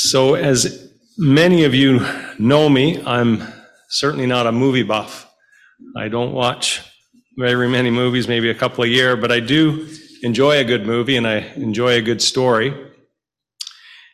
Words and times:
So, 0.00 0.34
as 0.36 0.92
many 1.18 1.64
of 1.64 1.74
you 1.74 2.06
know 2.38 2.68
me, 2.68 3.02
I'm 3.04 3.42
certainly 3.88 4.26
not 4.26 4.46
a 4.46 4.52
movie 4.52 4.84
buff. 4.84 5.28
I 5.96 6.06
don't 6.06 6.32
watch 6.32 6.80
very 7.36 7.68
many 7.68 7.90
movies, 7.90 8.28
maybe 8.28 8.48
a 8.48 8.54
couple 8.54 8.84
a 8.84 8.86
year, 8.86 9.16
but 9.16 9.32
I 9.32 9.40
do 9.40 9.88
enjoy 10.22 10.58
a 10.58 10.64
good 10.64 10.86
movie 10.86 11.16
and 11.16 11.26
I 11.26 11.38
enjoy 11.56 11.94
a 11.94 12.00
good 12.00 12.22
story. 12.22 12.72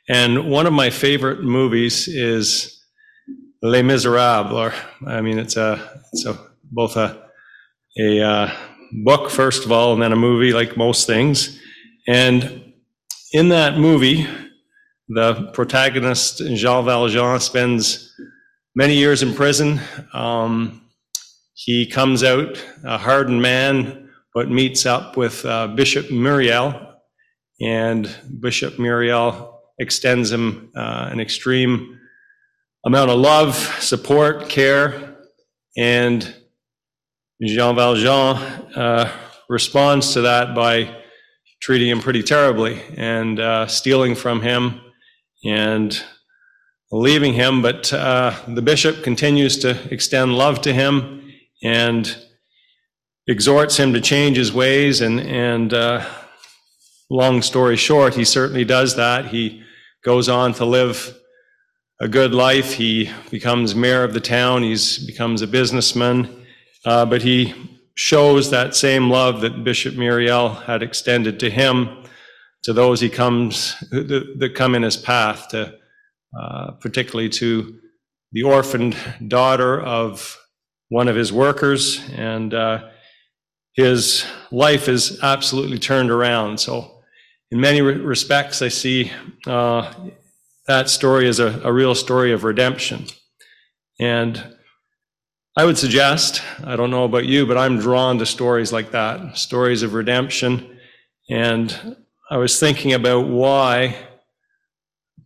And 0.09 0.51
one 0.51 0.67
of 0.67 0.73
my 0.73 0.89
favorite 0.89 1.43
movies 1.43 2.09
is 2.09 2.83
Les 3.61 3.83
Miserables, 3.83 4.55
or 4.55 4.73
I 5.07 5.21
mean, 5.21 5.39
it's 5.39 5.59
a 5.59 6.03
it's 6.15 6.25
a 6.25 6.39
both 6.73 6.97
a 6.97 7.29
a 7.99 8.23
uh, 8.23 8.51
book 9.05 9.29
first 9.29 9.67
of 9.67 9.71
all, 9.71 9.93
and 9.93 10.01
then 10.01 10.13
a 10.13 10.17
movie, 10.17 10.55
like 10.55 10.79
most 10.79 11.07
things. 11.07 11.61
And 12.09 12.73
in 13.35 13.51
that 13.51 13.77
movie, 13.77 14.27
the 15.09 15.51
protagonist, 15.53 16.39
Jean 16.55 16.85
Valjean, 16.85 17.41
spends 17.41 18.15
many 18.75 18.95
years 18.97 19.23
in 19.23 19.35
prison. 19.35 19.81
Um, 20.13 20.83
he 21.55 21.87
comes 21.87 22.25
out 22.25 22.63
a 22.85 22.99
hardened 22.99 23.43
man, 23.43 24.11
but 24.35 24.51
meets 24.51 24.87
up 24.87 25.17
with 25.17 25.45
uh, 25.45 25.69
Bishop 25.69 26.07
Myriel, 26.07 26.95
and 27.61 28.11
Bishop 28.41 28.75
Myriel 28.75 29.55
extends 29.79 30.33
him 30.33 30.71
uh, 30.77 31.09
an 31.11 31.21
extreme 31.21 32.01
amount 32.85 33.11
of 33.11 33.19
love, 33.19 33.57
support, 33.81 34.49
care, 34.49 35.17
and 35.77 36.35
Jean 37.43 37.77
Valjean 37.77 38.37
uh, 38.77 39.11
responds 39.49 40.13
to 40.15 40.23
that 40.23 40.55
by 40.55 41.03
treating 41.61 41.89
him 41.89 42.01
pretty 42.01 42.23
terribly 42.23 42.81
and 42.97 43.41
uh, 43.41 43.67
stealing 43.67 44.15
from 44.15 44.41
him 44.43 44.81
and 45.45 46.03
leaving 46.91 47.35
him, 47.35 47.61
but 47.61 47.93
uh, 47.93 48.35
the 48.47 48.63
bishop 48.63 49.03
continues 49.03 49.59
to 49.59 49.77
extend 49.93 50.37
love 50.37 50.61
to 50.63 50.73
him 50.73 51.33
and 51.63 52.17
exhorts 53.27 53.77
him 53.77 53.93
to 53.93 54.01
change 54.01 54.37
his 54.37 54.53
ways. 54.53 55.01
And, 55.01 55.21
and 55.21 55.75
uh, 55.75 56.07
long 57.11 57.43
story 57.43 57.77
short, 57.77 58.15
he 58.15 58.25
certainly 58.25 58.65
does 58.65 58.97
that. 58.97 59.27
He 59.27 59.63
goes 60.05 60.29
on 60.29 60.53
to 60.55 60.65
live 60.65 61.17
a 62.01 62.09
good 62.09 62.33
life. 62.33 62.75
He 62.75 63.11
becomes 63.31 63.75
mayor 63.75 64.05
of 64.05 64.15
the 64.15 64.21
town. 64.21 64.63
He 64.63 64.77
becomes 65.07 65.43
a 65.43 65.47
businessman. 65.47 66.45
Uh, 66.85 67.07
but 67.07 67.23
he 67.23 67.55
shows 67.97 68.51
that 68.51 68.75
same 68.75 69.11
love 69.11 69.41
that 69.41 69.65
Bishop 69.65 69.95
Myriel 69.95 70.63
had 70.65 70.83
extended 70.83 71.41
to 71.41 71.51
him 71.51 72.04
to 72.65 72.73
those 72.73 73.01
he 73.01 73.09
comes 73.09 73.77
that 73.91 74.53
come 74.55 74.75
in 74.75 74.83
his 74.83 74.97
path, 74.97 75.49
to 75.49 75.75
uh, 76.39 76.73
particularly 76.73 77.29
to 77.29 77.79
the 78.33 78.43
orphaned 78.43 78.97
daughter 79.29 79.81
of 79.81 80.37
one 80.89 81.09
of 81.09 81.17
his 81.17 81.33
workers, 81.33 82.03
and 82.11 82.53
uh, 82.53 82.89
his 83.75 84.25
life 84.51 84.89
is 84.89 85.21
absolutely 85.23 85.79
turned 85.79 86.11
around. 86.11 86.59
So, 86.59 87.03
in 87.51 87.61
many 87.61 87.83
respects, 87.83 88.63
I 88.63 88.69
see 88.69 89.13
uh, 89.47 89.93
that 90.67 90.89
story 90.89 91.29
as 91.29 91.39
a, 91.39 91.61
a 91.63 91.73
real 91.73 91.95
story 91.95 92.33
of 92.33 92.43
redemption. 92.43 93.07
And 94.01 94.43
I 95.57 95.65
would 95.65 95.79
suggest, 95.79 96.43
I 96.65 96.75
don't 96.75 96.91
know 96.91 97.05
about 97.05 97.27
you, 97.27 97.47
but 97.47 97.59
I'm 97.59 97.79
drawn 97.79 98.19
to 98.19 98.27
stories 98.27 98.73
like 98.73 98.91
that, 98.91 99.37
stories 99.37 99.83
of 99.83 99.95
redemption. 99.95 100.79
And 101.31 101.97
I 102.35 102.37
was 102.37 102.59
thinking 102.59 102.95
about 102.95 103.29
why 103.29 103.97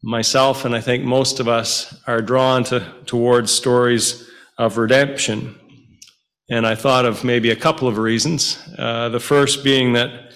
myself 0.02 0.66
and 0.66 0.76
I 0.76 0.82
think 0.82 1.04
most 1.04 1.40
of 1.40 1.48
us 1.48 1.98
are 2.06 2.20
drawn 2.20 2.64
to, 2.64 2.86
towards 3.06 3.50
stories 3.50 4.28
of 4.58 4.76
redemption. 4.76 5.58
And 6.50 6.66
I 6.66 6.74
thought 6.74 7.06
of 7.06 7.24
maybe 7.24 7.48
a 7.48 7.56
couple 7.56 7.88
of 7.88 7.96
reasons. 7.96 8.62
Uh, 8.76 9.08
the 9.08 9.20
first 9.20 9.64
being 9.64 9.94
that 9.94 10.34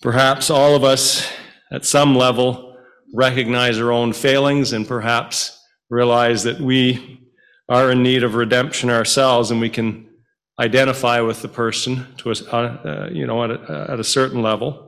perhaps 0.00 0.48
all 0.48 0.74
of 0.74 0.82
us 0.82 1.30
at 1.70 1.84
some 1.84 2.16
level 2.16 2.78
recognize 3.12 3.78
our 3.78 3.92
own 3.92 4.14
failings 4.14 4.72
and 4.72 4.88
perhaps 4.88 5.62
realize 5.90 6.42
that 6.44 6.58
we 6.58 7.20
are 7.68 7.92
in 7.92 8.02
need 8.02 8.24
of 8.24 8.34
redemption 8.34 8.88
ourselves 8.88 9.50
and 9.50 9.60
we 9.60 9.68
can 9.68 10.08
identify 10.58 11.20
with 11.20 11.42
the 11.42 11.48
person 11.48 12.06
to 12.16 12.30
a, 12.30 12.56
uh, 12.56 13.10
you 13.12 13.26
know 13.26 13.44
at 13.44 13.50
a, 13.50 13.86
at 13.90 14.00
a 14.00 14.04
certain 14.04 14.40
level 14.40 14.85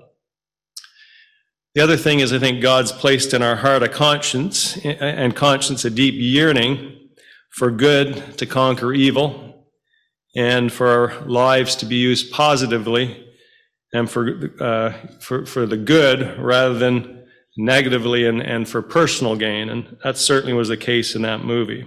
the 1.78 1.84
other 1.84 1.97
thing 1.97 2.19
is, 2.19 2.33
I 2.33 2.41
think 2.41 2.61
God's 2.61 2.91
placed 2.91 3.33
in 3.33 3.41
our 3.41 3.55
heart 3.55 3.84
a 3.84 3.89
conscience, 3.89 4.77
and 4.78 5.37
conscience 5.37 5.84
a 5.84 5.91
deep 5.91 6.16
yearning 6.16 7.11
for 7.50 7.71
good 7.71 8.37
to 8.39 8.47
conquer 8.47 8.93
evil, 8.93 9.65
and 10.34 10.72
for 10.72 10.88
our 10.88 11.25
lives 11.25 11.77
to 11.77 11.87
be 11.87 11.94
used 11.94 12.33
positively, 12.33 13.25
and 13.93 14.11
for 14.11 14.50
uh, 14.61 14.93
for 15.21 15.47
for 15.47 15.67
the 15.67 15.77
good 15.77 16.37
rather 16.41 16.75
than 16.77 17.25
negatively, 17.56 18.27
and 18.27 18.43
and 18.43 18.69
for 18.69 18.83
personal 18.83 19.37
gain. 19.37 19.71
And 19.71 19.99
that 20.03 20.17
certainly 20.17 20.55
was 20.55 20.67
the 20.67 20.77
case 20.77 21.15
in 21.15 21.22
that 21.22 21.44
movie. 21.44 21.87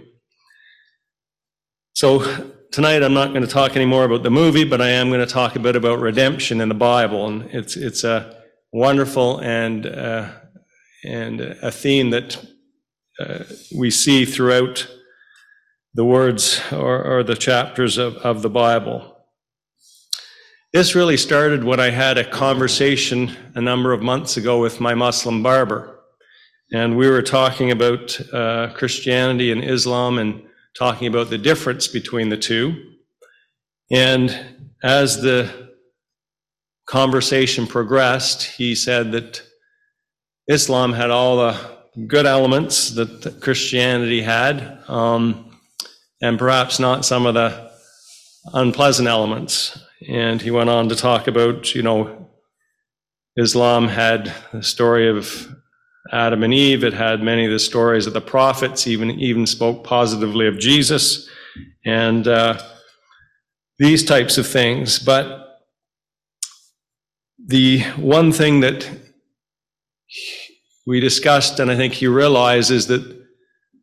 So 1.96 2.54
tonight 2.72 3.04
I'm 3.04 3.14
not 3.14 3.32
going 3.32 3.42
to 3.42 3.46
talk 3.46 3.76
anymore 3.76 4.06
about 4.06 4.24
the 4.24 4.32
movie, 4.32 4.64
but 4.64 4.80
I 4.80 4.92
am 4.92 5.10
going 5.10 5.20
to 5.20 5.34
talk 5.34 5.58
a 5.58 5.60
bit 5.60 5.76
about 5.76 6.00
redemption 6.00 6.62
in 6.62 6.70
the 6.70 6.76
Bible, 6.76 7.28
and 7.28 7.44
it's 7.52 7.76
it's 7.76 8.06
a 8.06 8.41
wonderful 8.72 9.40
and 9.40 9.86
uh, 9.86 10.30
and 11.04 11.42
a 11.42 11.72
theme 11.72 12.12
that 12.12 12.44
uh, 13.20 13.44
we 13.76 13.90
see 13.90 14.26
throughout 14.26 14.88
the 15.94 16.06
words 16.06 16.62
or, 16.72 17.04
or 17.04 17.24
the 17.24 17.36
chapters 17.36 17.98
of, 17.98 18.16
of 18.18 18.42
the 18.42 18.50
Bible. 18.50 19.18
This 20.74 20.96
really 20.96 21.18
started 21.18 21.64
when 21.64 21.82
I 21.82 21.90
had 21.90 22.18
a 22.18 22.30
conversation 22.30 23.36
a 23.56 23.62
number 23.62 23.92
of 23.92 24.02
months 24.02 24.38
ago 24.38 24.62
with 24.62 24.80
my 24.80 24.94
Muslim 24.94 25.44
barber. 25.44 26.00
And 26.72 26.96
we 26.96 27.10
were 27.10 27.22
talking 27.22 27.72
about 27.72 28.18
uh, 28.32 28.72
Christianity 28.74 29.52
and 29.52 29.62
Islam 29.62 30.18
and 30.18 30.44
talking 30.74 31.08
about 31.08 31.30
the 31.30 31.38
difference 31.38 31.90
between 31.90 32.30
the 32.30 32.38
two. 32.38 32.94
And 33.92 34.70
as 34.82 35.22
the 35.22 35.71
conversation 36.92 37.66
progressed, 37.66 38.44
he 38.44 38.76
said 38.76 39.14
that 39.14 39.42
Islam 40.50 40.92
had 40.92 41.10
all 41.10 41.38
the 41.38 41.58
good 42.06 42.26
elements 42.26 42.92
that 42.92 43.38
Christianity 43.40 44.22
had, 44.22 44.78
um, 44.90 45.58
and 46.22 46.38
perhaps 46.38 46.80
not 46.80 47.06
some 47.06 47.26
of 47.26 47.34
the 47.34 47.72
unpleasant 48.54 49.08
elements. 49.08 49.80
And 50.10 50.42
he 50.42 50.52
went 50.52 50.70
on 50.70 50.90
to 50.90 50.96
talk 50.98 51.28
about, 51.28 51.74
you 51.74 51.82
know, 51.82 52.28
Islam 53.38 53.88
had 53.88 54.34
the 54.52 54.62
story 54.62 55.08
of 55.08 55.48
Adam 56.12 56.44
and 56.44 56.54
Eve. 56.54 56.84
It 56.84 56.94
had 56.94 57.24
many 57.24 57.46
of 57.46 57.52
the 57.52 57.60
stories 57.60 58.06
of 58.06 58.12
the 58.12 58.20
prophets, 58.20 58.86
even 58.86 59.12
even 59.12 59.46
spoke 59.46 59.86
positively 59.86 60.46
of 60.46 60.60
Jesus, 60.60 61.30
and 61.86 62.28
uh, 62.28 62.62
these 63.80 64.04
types 64.04 64.38
of 64.38 64.46
things. 64.46 65.00
But 65.00 65.51
the 67.52 67.82
one 67.98 68.32
thing 68.32 68.62
that 68.62 68.90
we 70.88 71.02
discussed, 71.02 71.60
and 71.60 71.70
I 71.70 71.76
think 71.76 71.94
he 71.94 72.08
realizes 72.08 72.88
that 72.88 73.04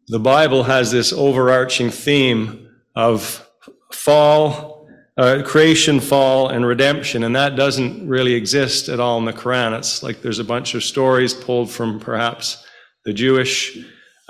the 0.08 0.18
Bible 0.18 0.62
has 0.62 0.90
this 0.90 1.12
overarching 1.12 1.90
theme 1.90 2.70
of 2.96 3.46
fall, 3.92 4.88
uh, 5.18 5.42
creation, 5.44 6.00
fall, 6.00 6.48
and 6.48 6.64
redemption, 6.64 7.24
and 7.24 7.36
that 7.36 7.56
doesn't 7.56 8.08
really 8.08 8.32
exist 8.32 8.88
at 8.88 9.00
all 9.00 9.18
in 9.18 9.26
the 9.26 9.34
Quran. 9.34 9.76
It's 9.76 10.02
like 10.02 10.22
there's 10.22 10.38
a 10.38 10.44
bunch 10.44 10.74
of 10.74 10.82
stories 10.82 11.34
pulled 11.34 11.70
from 11.70 12.00
perhaps 12.00 12.66
the 13.04 13.12
Jewish, 13.12 13.76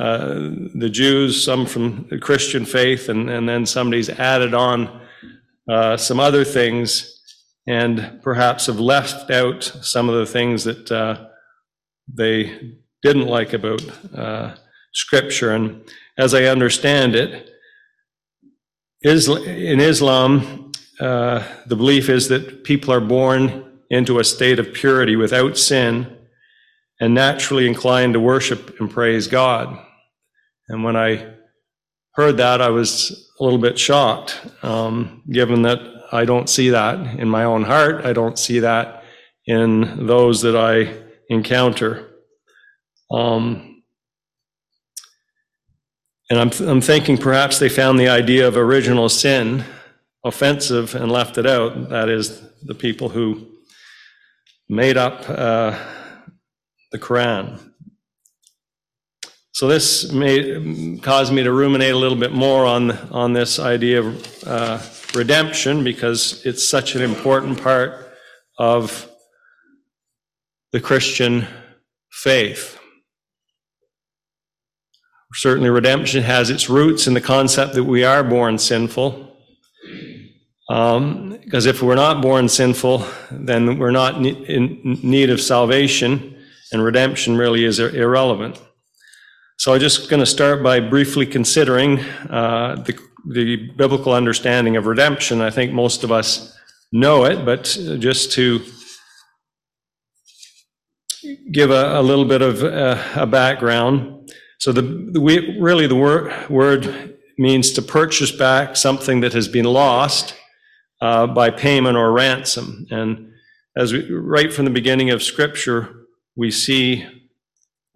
uh, 0.00 0.34
the 0.74 0.90
Jews, 0.90 1.44
some 1.44 1.64
from 1.64 2.08
the 2.10 2.18
Christian 2.18 2.64
faith, 2.64 3.08
and, 3.08 3.30
and 3.30 3.48
then 3.48 3.66
somebody's 3.66 4.10
added 4.10 4.52
on 4.52 5.00
uh, 5.68 5.96
some 5.96 6.18
other 6.18 6.42
things 6.44 7.17
and 7.68 8.20
perhaps 8.22 8.64
have 8.64 8.80
left 8.80 9.30
out 9.30 9.62
some 9.62 10.08
of 10.08 10.14
the 10.14 10.24
things 10.24 10.64
that 10.64 10.90
uh, 10.90 11.26
they 12.12 12.76
didn't 13.02 13.26
like 13.26 13.52
about 13.52 13.82
uh, 14.16 14.54
Scripture. 14.94 15.50
And 15.50 15.86
as 16.16 16.32
I 16.32 16.44
understand 16.44 17.14
it, 17.14 17.50
in 19.02 19.80
Islam, 19.80 20.72
uh, 20.98 21.46
the 21.66 21.76
belief 21.76 22.08
is 22.08 22.28
that 22.28 22.64
people 22.64 22.92
are 22.92 23.00
born 23.00 23.80
into 23.90 24.18
a 24.18 24.24
state 24.24 24.58
of 24.58 24.72
purity 24.72 25.14
without 25.14 25.58
sin 25.58 26.16
and 27.00 27.12
naturally 27.14 27.68
inclined 27.68 28.14
to 28.14 28.20
worship 28.20 28.80
and 28.80 28.90
praise 28.90 29.26
God. 29.26 29.78
And 30.68 30.82
when 30.84 30.96
I 30.96 31.34
heard 32.14 32.38
that, 32.38 32.62
I 32.62 32.70
was 32.70 33.30
a 33.38 33.44
little 33.44 33.58
bit 33.58 33.78
shocked, 33.78 34.40
um, 34.62 35.22
given 35.30 35.62
that 35.62 35.97
I 36.12 36.24
don't 36.24 36.48
see 36.48 36.70
that 36.70 37.18
in 37.18 37.28
my 37.28 37.44
own 37.44 37.64
heart. 37.64 38.04
I 38.04 38.12
don't 38.12 38.38
see 38.38 38.60
that 38.60 39.04
in 39.46 40.06
those 40.06 40.42
that 40.42 40.56
I 40.56 40.94
encounter. 41.28 42.08
Um, 43.10 43.64
And 46.30 46.38
I'm, 46.38 46.68
I'm 46.68 46.82
thinking 46.82 47.16
perhaps 47.16 47.58
they 47.58 47.70
found 47.70 47.98
the 47.98 48.10
idea 48.10 48.46
of 48.46 48.56
original 48.56 49.08
sin 49.08 49.64
offensive 50.24 50.94
and 50.94 51.10
left 51.10 51.38
it 51.38 51.46
out. 51.46 51.88
That 51.88 52.10
is, 52.10 52.42
the 52.62 52.74
people 52.74 53.08
who 53.08 53.46
made 54.68 54.96
up 54.96 55.28
uh, 55.30 55.78
the 56.92 56.98
Quran. 56.98 57.67
So 59.58 59.66
this 59.66 60.12
may 60.12 61.00
cause 61.02 61.32
me 61.32 61.42
to 61.42 61.50
ruminate 61.50 61.92
a 61.92 61.98
little 61.98 62.16
bit 62.16 62.30
more 62.30 62.64
on 62.64 62.92
on 63.10 63.32
this 63.32 63.58
idea 63.58 63.98
of 63.98 64.44
uh, 64.46 64.80
redemption 65.16 65.82
because 65.82 66.46
it's 66.46 66.64
such 66.64 66.94
an 66.94 67.02
important 67.02 67.60
part 67.60 68.08
of 68.56 69.10
the 70.70 70.78
Christian 70.78 71.44
faith. 72.08 72.78
Certainly, 75.34 75.70
redemption 75.70 76.22
has 76.22 76.50
its 76.50 76.70
roots 76.70 77.08
in 77.08 77.14
the 77.14 77.20
concept 77.20 77.74
that 77.74 77.82
we 77.82 78.04
are 78.04 78.22
born 78.22 78.58
sinful. 78.58 79.36
Um, 80.70 81.36
because 81.42 81.66
if 81.66 81.82
we're 81.82 81.96
not 81.96 82.22
born 82.22 82.48
sinful, 82.48 83.04
then 83.32 83.76
we're 83.76 83.90
not 83.90 84.24
in 84.24 85.00
need 85.02 85.30
of 85.30 85.40
salvation, 85.40 86.44
and 86.70 86.84
redemption 86.84 87.36
really 87.36 87.64
is 87.64 87.80
irrelevant. 87.80 88.60
So 89.60 89.74
I'm 89.74 89.80
just 89.80 90.08
going 90.08 90.20
to 90.20 90.26
start 90.26 90.62
by 90.62 90.78
briefly 90.78 91.26
considering 91.26 91.98
uh, 92.30 92.76
the, 92.86 92.96
the 93.28 93.56
biblical 93.76 94.12
understanding 94.12 94.76
of 94.76 94.86
redemption. 94.86 95.40
I 95.40 95.50
think 95.50 95.72
most 95.72 96.04
of 96.04 96.12
us 96.12 96.56
know 96.92 97.24
it, 97.24 97.44
but 97.44 97.64
just 97.98 98.30
to 98.34 98.60
give 101.50 101.72
a, 101.72 101.98
a 101.98 102.02
little 102.02 102.24
bit 102.24 102.40
of 102.40 102.62
uh, 102.62 103.02
a 103.16 103.26
background. 103.26 104.30
So 104.60 104.70
the, 104.70 104.82
the 104.82 105.20
we, 105.20 105.58
really 105.58 105.88
the 105.88 105.96
word, 105.96 106.48
word 106.48 107.18
means 107.36 107.72
to 107.72 107.82
purchase 107.82 108.30
back 108.30 108.76
something 108.76 109.22
that 109.22 109.32
has 109.32 109.48
been 109.48 109.66
lost 109.66 110.36
uh, 111.00 111.26
by 111.26 111.50
payment 111.50 111.96
or 111.96 112.12
ransom. 112.12 112.86
And 112.92 113.32
as 113.76 113.92
we, 113.92 114.08
right 114.08 114.52
from 114.52 114.66
the 114.66 114.70
beginning 114.70 115.10
of 115.10 115.20
Scripture, 115.20 116.06
we 116.36 116.52
see 116.52 117.04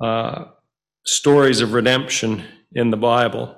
uh, 0.03 0.47
stories 1.05 1.61
of 1.61 1.73
redemption 1.73 2.45
in 2.73 2.91
the 2.91 2.97
Bible. 2.97 3.57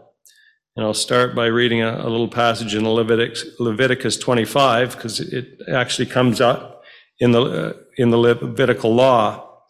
And 0.76 0.85
I'll 0.85 0.94
start 0.94 1.35
by 1.35 1.46
reading 1.46 1.82
a, 1.82 1.96
a 1.99 2.08
little 2.08 2.29
passage 2.29 2.75
in 2.75 2.88
Leviticus, 2.88 3.61
Leviticus 3.61 4.17
25 4.17 4.96
because 4.96 5.20
it 5.20 5.61
actually 5.73 6.06
comes 6.06 6.41
up 6.41 6.82
in 7.20 7.32
the 7.32 7.43
uh, 7.43 7.73
in 7.96 8.11
the 8.11 8.19
Levitical 8.19 8.94
law. 8.94 9.61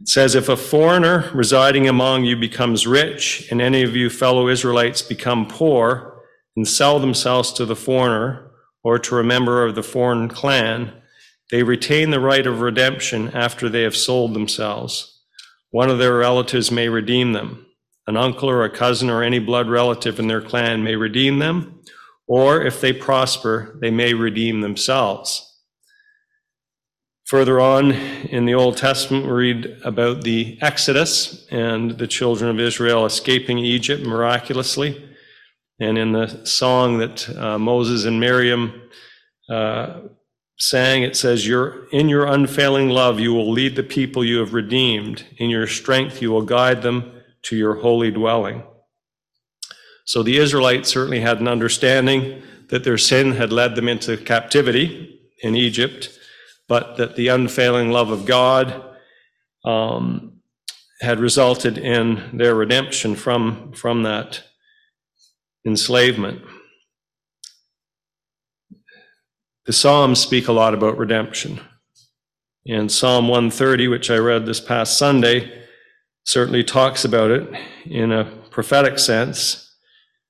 It 0.00 0.08
says, 0.08 0.34
If 0.34 0.48
a 0.48 0.56
foreigner 0.56 1.30
residing 1.32 1.88
among 1.88 2.24
you 2.24 2.36
becomes 2.36 2.88
rich, 2.88 3.46
and 3.52 3.62
any 3.62 3.82
of 3.82 3.94
you 3.94 4.10
fellow 4.10 4.48
Israelites 4.48 5.00
become 5.00 5.46
poor 5.46 6.20
and 6.56 6.66
sell 6.66 6.98
themselves 6.98 7.52
to 7.52 7.64
the 7.64 7.76
foreigner 7.76 8.50
or 8.82 8.98
to 8.98 9.18
a 9.18 9.24
member 9.24 9.64
of 9.64 9.76
the 9.76 9.82
foreign 9.82 10.28
clan, 10.28 10.92
they 11.52 11.62
retain 11.62 12.10
the 12.10 12.18
right 12.18 12.46
of 12.46 12.60
redemption 12.60 13.28
after 13.28 13.68
they 13.68 13.82
have 13.82 13.96
sold 13.96 14.34
themselves. 14.34 15.11
One 15.72 15.88
of 15.88 15.98
their 15.98 16.14
relatives 16.14 16.70
may 16.70 16.90
redeem 16.90 17.32
them. 17.32 17.66
An 18.06 18.16
uncle 18.16 18.50
or 18.50 18.62
a 18.62 18.70
cousin 18.70 19.08
or 19.08 19.22
any 19.22 19.38
blood 19.38 19.70
relative 19.70 20.18
in 20.18 20.28
their 20.28 20.42
clan 20.42 20.84
may 20.84 20.96
redeem 20.96 21.38
them, 21.38 21.80
or 22.26 22.62
if 22.62 22.80
they 22.80 22.92
prosper, 22.92 23.78
they 23.80 23.90
may 23.90 24.12
redeem 24.12 24.60
themselves. 24.60 25.48
Further 27.24 27.58
on 27.58 27.92
in 27.92 28.44
the 28.44 28.52
Old 28.52 28.76
Testament, 28.76 29.24
we 29.24 29.32
read 29.32 29.78
about 29.82 30.24
the 30.24 30.58
Exodus 30.60 31.46
and 31.50 31.92
the 31.92 32.06
children 32.06 32.50
of 32.50 32.60
Israel 32.60 33.06
escaping 33.06 33.58
Egypt 33.58 34.04
miraculously. 34.04 35.08
And 35.80 35.96
in 35.96 36.12
the 36.12 36.44
song 36.44 36.98
that 36.98 37.26
uh, 37.38 37.58
Moses 37.58 38.04
and 38.04 38.20
Miriam 38.20 38.90
uh, 39.48 40.00
sang, 40.62 41.02
it 41.02 41.16
says, 41.16 41.46
"Your 41.46 41.86
In 41.90 42.08
your 42.08 42.26
unfailing 42.26 42.88
love, 42.88 43.20
you 43.20 43.32
will 43.34 43.50
lead 43.50 43.76
the 43.76 43.82
people 43.82 44.24
you 44.24 44.38
have 44.38 44.54
redeemed. 44.54 45.24
In 45.38 45.50
your 45.50 45.66
strength, 45.66 46.22
you 46.22 46.30
will 46.30 46.42
guide 46.42 46.82
them 46.82 47.12
to 47.42 47.56
your 47.56 47.74
holy 47.76 48.10
dwelling. 48.10 48.62
So 50.04 50.22
the 50.22 50.38
Israelites 50.38 50.88
certainly 50.88 51.20
had 51.20 51.40
an 51.40 51.48
understanding 51.48 52.42
that 52.68 52.84
their 52.84 52.98
sin 52.98 53.32
had 53.32 53.52
led 53.52 53.74
them 53.74 53.88
into 53.88 54.16
captivity 54.16 55.20
in 55.42 55.54
Egypt 55.54 56.18
but 56.72 56.96
that 56.96 57.16
the 57.16 57.28
unfailing 57.28 57.90
love 57.90 58.10
of 58.10 58.24
God 58.24 58.82
um, 59.62 60.40
had 61.02 61.20
resulted 61.20 61.76
in 61.76 62.30
their 62.32 62.54
redemption 62.54 63.14
from, 63.14 63.72
from 63.74 64.04
that 64.04 64.42
enslavement. 65.66 66.40
The 69.66 69.72
Psalms 69.72 70.20
speak 70.20 70.48
a 70.48 70.52
lot 70.52 70.74
about 70.74 70.98
redemption. 70.98 71.60
And 72.66 72.90
Psalm 72.90 73.28
130, 73.28 73.88
which 73.88 74.10
I 74.10 74.16
read 74.16 74.46
this 74.46 74.60
past 74.60 74.98
Sunday, 74.98 75.66
certainly 76.24 76.64
talks 76.64 77.04
about 77.04 77.30
it 77.30 77.48
in 77.84 78.12
a 78.12 78.24
prophetic 78.50 78.98
sense, 78.98 79.76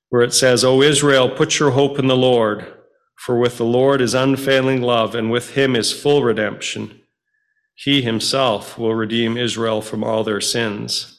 where 0.09 0.23
it 0.23 0.33
says, 0.33 0.65
O 0.65 0.83
Israel, 0.83 1.29
put 1.29 1.59
your 1.59 1.73
hope 1.73 1.99
in 1.99 2.07
the 2.07 2.17
Lord 2.17 2.73
for 3.23 3.39
with 3.39 3.57
the 3.57 3.65
Lord 3.65 4.01
is 4.01 4.15
unfailing 4.15 4.83
love, 4.83 5.15
and 5.15 5.31
with 5.31 5.51
him 5.51 5.77
is 5.77 5.93
full 5.93 6.25
redemption. 6.25 7.03
He 7.77 8.03
himself 8.03 8.77
will 8.77 8.97
redeem 8.97 9.37
Israel 9.37 9.81
from 9.81 10.03
all 10.03 10.25
their 10.25 10.41
sins. 10.41 11.12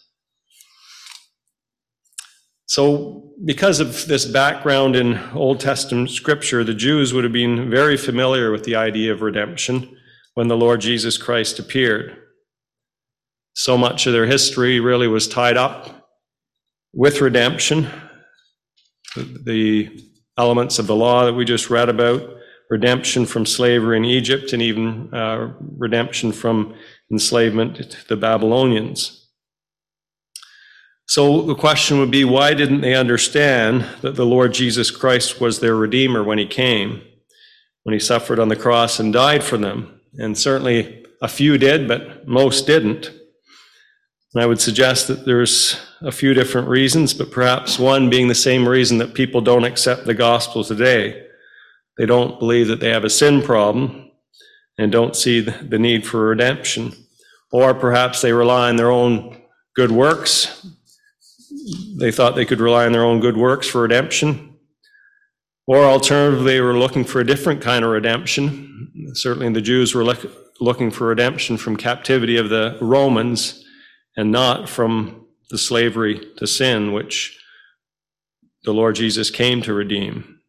So, 2.66 3.32
because 3.44 3.80
of 3.80 4.08
this 4.08 4.26
background 4.26 4.96
in 4.96 5.18
Old 5.34 5.60
Testament 5.60 6.10
scripture, 6.10 6.64
the 6.64 6.74
Jews 6.74 7.14
would 7.14 7.24
have 7.24 7.34
been 7.34 7.70
very 7.70 7.98
familiar 7.98 8.52
with 8.52 8.64
the 8.64 8.76
idea 8.76 9.12
of 9.12 9.22
redemption 9.22 9.98
when 10.36 10.48
the 10.48 10.58
Lord 10.58 10.82
Jesus 10.82 11.18
Christ 11.18 11.60
appeared. 11.60 12.18
So 13.56 13.78
much 13.78 14.08
of 14.08 14.14
their 14.14 14.26
history 14.26 14.80
really 14.80 15.08
was 15.08 15.28
tied 15.28 15.58
up 15.58 16.10
with 16.94 17.22
redemption. 17.22 17.88
The 19.16 20.00
elements 20.38 20.80
of 20.80 20.88
the 20.88 20.96
law 20.96 21.26
that 21.26 21.34
we 21.34 21.46
just 21.46 21.70
read 21.70 21.90
about, 21.90 22.28
redemption 22.70 23.26
from 23.26 23.46
slavery 23.46 23.98
in 23.98 24.06
Egypt, 24.06 24.54
and 24.54 24.62
even 24.62 25.14
uh, 25.14 25.54
redemption 25.78 26.32
from 26.32 26.74
enslavement 27.12 27.92
to 27.92 28.08
the 28.08 28.18
Babylonians. 28.18 29.23
So 31.14 31.44
the 31.44 31.54
question 31.54 32.00
would 32.00 32.10
be 32.10 32.26
why 32.26 32.56
didn't 32.56 32.82
they 32.82 32.96
understand 32.96 33.86
that 34.02 34.16
the 34.16 34.26
Lord 34.26 34.52
Jesus 34.52 34.90
Christ 34.90 35.40
was 35.40 35.60
their 35.60 35.76
Redeemer 35.76 36.24
when 36.24 36.40
he 36.40 36.48
came, 36.48 37.04
when 37.84 37.94
he 37.94 38.00
suffered 38.00 38.40
on 38.40 38.48
the 38.48 38.56
cross 38.56 39.00
and 39.00 39.14
died 39.14 39.44
for 39.44 39.60
them? 39.60 40.02
And 40.16 40.36
certainly 40.36 41.06
a 41.22 41.28
few 41.28 41.60
did, 41.60 41.88
but 41.88 42.28
most 42.28 42.66
didn't. 42.66 43.10
And 44.34 44.42
I 44.42 44.48
would 44.48 44.60
suggest 44.60 45.08
that 45.08 45.24
there's 45.24 45.80
a 46.02 46.12
few 46.12 46.34
different 46.34 46.68
reasons, 46.68 47.14
but 47.14 47.30
perhaps 47.30 47.78
one 47.78 48.10
being 48.10 48.28
the 48.28 48.34
same 48.34 48.68
reason 48.68 48.98
that 48.98 49.14
people 49.14 49.40
don't 49.40 49.66
accept 49.66 50.06
the 50.06 50.16
gospel 50.16 50.64
today. 50.64 51.28
They 52.00 52.08
don't 52.08 52.40
believe 52.40 52.70
that 52.70 52.80
they 52.80 52.90
have 52.90 53.04
a 53.04 53.10
sin 53.12 53.44
problem 53.44 54.10
and 54.80 54.92
don't 54.92 55.16
see 55.16 55.42
the 55.42 55.78
need 55.78 56.08
for 56.08 56.30
redemption. 56.30 56.92
Or 57.52 57.76
perhaps 57.76 58.24
they 58.24 58.34
rely 58.34 58.70
on 58.70 58.78
their 58.78 58.90
own 58.90 59.44
good 59.76 59.92
works. 59.92 60.66
They 61.98 62.12
thought 62.12 62.36
they 62.36 62.46
could 62.46 62.60
rely 62.60 62.86
on 62.86 62.92
their 62.92 63.04
own 63.04 63.20
good 63.20 63.38
works 63.38 63.68
for 63.68 63.82
redemption. 63.82 64.58
Or 65.66 65.78
alternatively, 65.86 66.54
they 66.54 66.62
were 66.62 66.78
looking 66.78 67.06
for 67.06 67.22
a 67.22 67.26
different 67.26 67.62
kind 67.62 67.86
of 67.86 67.92
redemption. 67.92 69.12
Certainly 69.14 69.54
the 69.54 69.62
Jews 69.62 69.96
were 69.96 70.04
looking 70.60 70.92
for 70.92 71.08
redemption 71.08 71.58
from 71.58 71.78
captivity 71.78 72.38
of 72.38 72.50
the 72.50 72.78
Romans 72.82 73.64
and 74.18 74.32
not 74.32 74.68
from 74.68 75.26
the 75.50 75.58
slavery 75.58 76.32
to 76.38 76.48
sin 76.48 76.92
which 76.92 77.40
the 78.64 78.74
Lord 78.74 78.96
Jesus 78.96 79.30
came 79.30 79.62
to 79.62 79.74
redeem. 79.74 80.40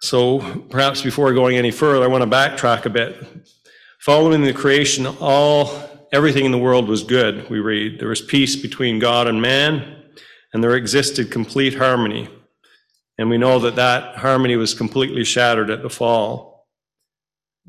So 0.00 0.40
perhaps 0.68 1.00
before 1.00 1.32
going 1.32 1.56
any 1.56 1.70
further, 1.70 2.04
I 2.04 2.08
want 2.08 2.22
to 2.22 2.36
backtrack 2.36 2.84
a 2.84 2.90
bit. 2.90 3.16
Following 4.00 4.42
the 4.42 4.52
creation, 4.52 5.06
all 5.06 5.88
everything 6.12 6.44
in 6.44 6.52
the 6.52 6.58
world 6.58 6.88
was 6.88 7.02
good, 7.02 7.48
we 7.48 7.58
read. 7.58 7.98
There 7.98 8.08
was 8.08 8.20
peace 8.20 8.54
between 8.54 8.98
God 8.98 9.26
and 9.26 9.40
man, 9.40 10.04
and 10.52 10.62
there 10.62 10.76
existed 10.76 11.30
complete 11.30 11.74
harmony. 11.74 12.28
And 13.18 13.30
we 13.30 13.38
know 13.38 13.58
that 13.60 13.76
that 13.76 14.16
harmony 14.16 14.56
was 14.56 14.74
completely 14.74 15.24
shattered 15.24 15.70
at 15.70 15.82
the 15.82 15.90
fall. 15.90 16.66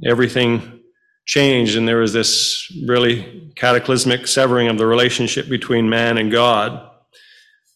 Everything 0.05 0.81
changed, 1.25 1.77
and 1.77 1.87
there 1.87 1.99
was 1.99 2.11
this 2.11 2.69
really 2.85 3.51
cataclysmic 3.55 4.27
severing 4.27 4.67
of 4.67 4.77
the 4.77 4.85
relationship 4.85 5.47
between 5.47 5.89
man 5.89 6.17
and 6.17 6.31
God. 6.31 6.89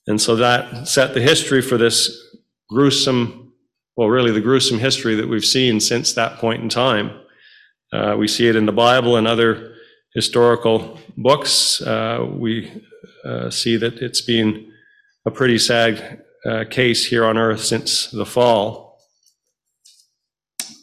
And 0.07 0.19
so 0.19 0.35
that 0.37 0.87
set 0.87 1.13
the 1.13 1.21
history 1.21 1.61
for 1.61 1.77
this 1.77 2.35
gruesome, 2.69 3.53
well, 3.95 4.09
really 4.09 4.31
the 4.31 4.41
gruesome 4.41 4.79
history 4.79 5.15
that 5.15 5.27
we've 5.27 5.45
seen 5.45 5.79
since 5.79 6.13
that 6.13 6.37
point 6.37 6.61
in 6.63 6.69
time. 6.69 7.21
Uh, 7.93 8.15
we 8.17 8.27
see 8.27 8.47
it 8.47 8.55
in 8.55 8.65
the 8.65 8.71
Bible 8.71 9.15
and 9.15 9.27
other 9.27 9.76
historical 10.17 10.99
books. 11.15 11.79
Uh, 11.79 12.27
we 12.27 12.71
uh, 13.23 13.51
see 13.51 13.77
that 13.77 14.01
it's 14.01 14.21
been 14.21 14.71
a 15.27 15.31
pretty 15.31 15.59
sad 15.59 16.23
uh, 16.43 16.63
case 16.71 17.05
here 17.05 17.23
on 17.23 17.37
earth 17.37 17.63
since 17.63 18.09
the 18.09 18.25
fall. 18.25 18.99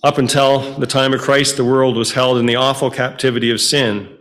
Up 0.04 0.18
until 0.18 0.78
the 0.78 0.86
time 0.86 1.12
of 1.12 1.20
Christ, 1.20 1.56
the 1.56 1.64
world 1.64 1.96
was 1.96 2.12
held 2.12 2.38
in 2.38 2.46
the 2.46 2.54
awful 2.54 2.92
captivity 2.92 3.50
of 3.50 3.60
sin. 3.60 4.18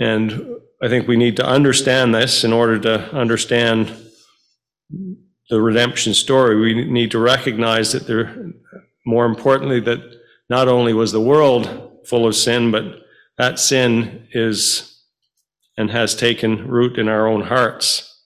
And 0.00 0.56
I 0.82 0.88
think 0.88 1.06
we 1.06 1.16
need 1.16 1.36
to 1.36 1.46
understand 1.46 2.12
this 2.12 2.42
in 2.42 2.52
order 2.52 2.76
to 2.80 3.14
understand 3.14 3.94
the 5.48 5.62
redemption 5.62 6.12
story. 6.12 6.56
We 6.56 6.90
need 6.90 7.12
to 7.12 7.20
recognize 7.20 7.92
that 7.92 8.08
there, 8.08 8.50
more 9.06 9.26
importantly, 9.26 9.78
that 9.78 10.00
not 10.50 10.66
only 10.66 10.92
was 10.92 11.12
the 11.12 11.20
world 11.20 12.00
full 12.04 12.26
of 12.26 12.34
sin, 12.34 12.72
but 12.72 13.03
that 13.38 13.58
sin 13.58 14.28
is 14.32 15.02
and 15.76 15.90
has 15.90 16.14
taken 16.14 16.68
root 16.68 16.98
in 16.98 17.08
our 17.08 17.26
own 17.26 17.42
hearts. 17.42 18.22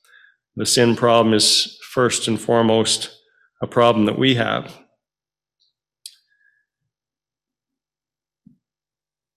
The 0.56 0.66
sin 0.66 0.96
problem 0.96 1.34
is 1.34 1.78
first 1.92 2.28
and 2.28 2.40
foremost 2.40 3.10
a 3.62 3.66
problem 3.66 4.06
that 4.06 4.18
we 4.18 4.34
have. 4.34 4.72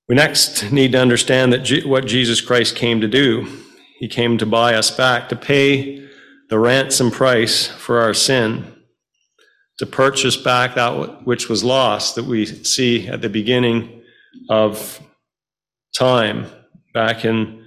We 0.10 0.16
next 0.16 0.72
need 0.74 0.92
to 0.92 1.00
understand 1.00 1.54
that 1.54 1.86
what 1.86 2.06
Jesus 2.06 2.42
Christ 2.42 2.76
came 2.76 3.00
to 3.00 3.08
do. 3.08 3.48
He 4.00 4.10
came 4.10 4.38
to 4.40 4.46
buy 4.46 4.74
us 4.74 4.92
back, 4.92 5.30
to 5.30 5.36
pay 5.38 6.06
the 6.50 6.60
ransom 6.60 7.12
price 7.12 7.68
for 7.68 8.02
our 8.02 8.14
sin, 8.14 8.76
to 9.78 9.86
purchase 9.86 10.36
back 10.36 10.76
that 10.76 11.26
which 11.26 11.48
was 11.48 11.64
lost 11.64 12.16
that 12.16 12.26
we 12.26 12.46
see 12.46 13.08
at 13.08 13.22
the 13.22 13.30
beginning 13.30 14.04
of 14.50 15.00
time, 15.98 16.48
back 16.94 17.26
in 17.26 17.66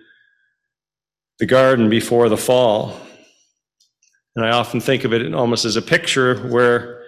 the 1.38 1.46
garden 1.46 1.88
before 1.88 2.28
the 2.28 2.36
fall. 2.36 2.96
And 4.36 4.44
I 4.44 4.50
often 4.50 4.80
think 4.80 5.04
of 5.04 5.12
it 5.12 5.34
almost 5.34 5.64
as 5.64 5.76
a 5.76 5.82
picture 5.82 6.36
where 6.48 7.02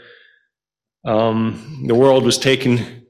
um, 1.05 1.85
the 1.87 1.95
world 1.95 2.25
was 2.25 2.39
taken 2.39 3.07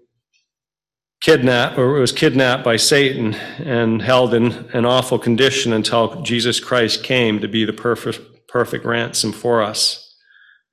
kidnapped 1.22 1.78
or 1.78 1.92
was 1.92 2.12
kidnapped 2.12 2.62
by 2.62 2.76
Satan 2.76 3.34
and 3.34 4.02
held 4.02 4.34
in 4.34 4.52
an 4.72 4.84
awful 4.84 5.18
condition 5.18 5.72
until 5.72 6.22
Jesus 6.22 6.60
Christ 6.60 7.02
came 7.02 7.40
to 7.40 7.48
be 7.48 7.64
the 7.64 7.72
perfect 7.72 8.20
perfect 8.48 8.84
ransom 8.84 9.32
for 9.32 9.60
us 9.60 10.14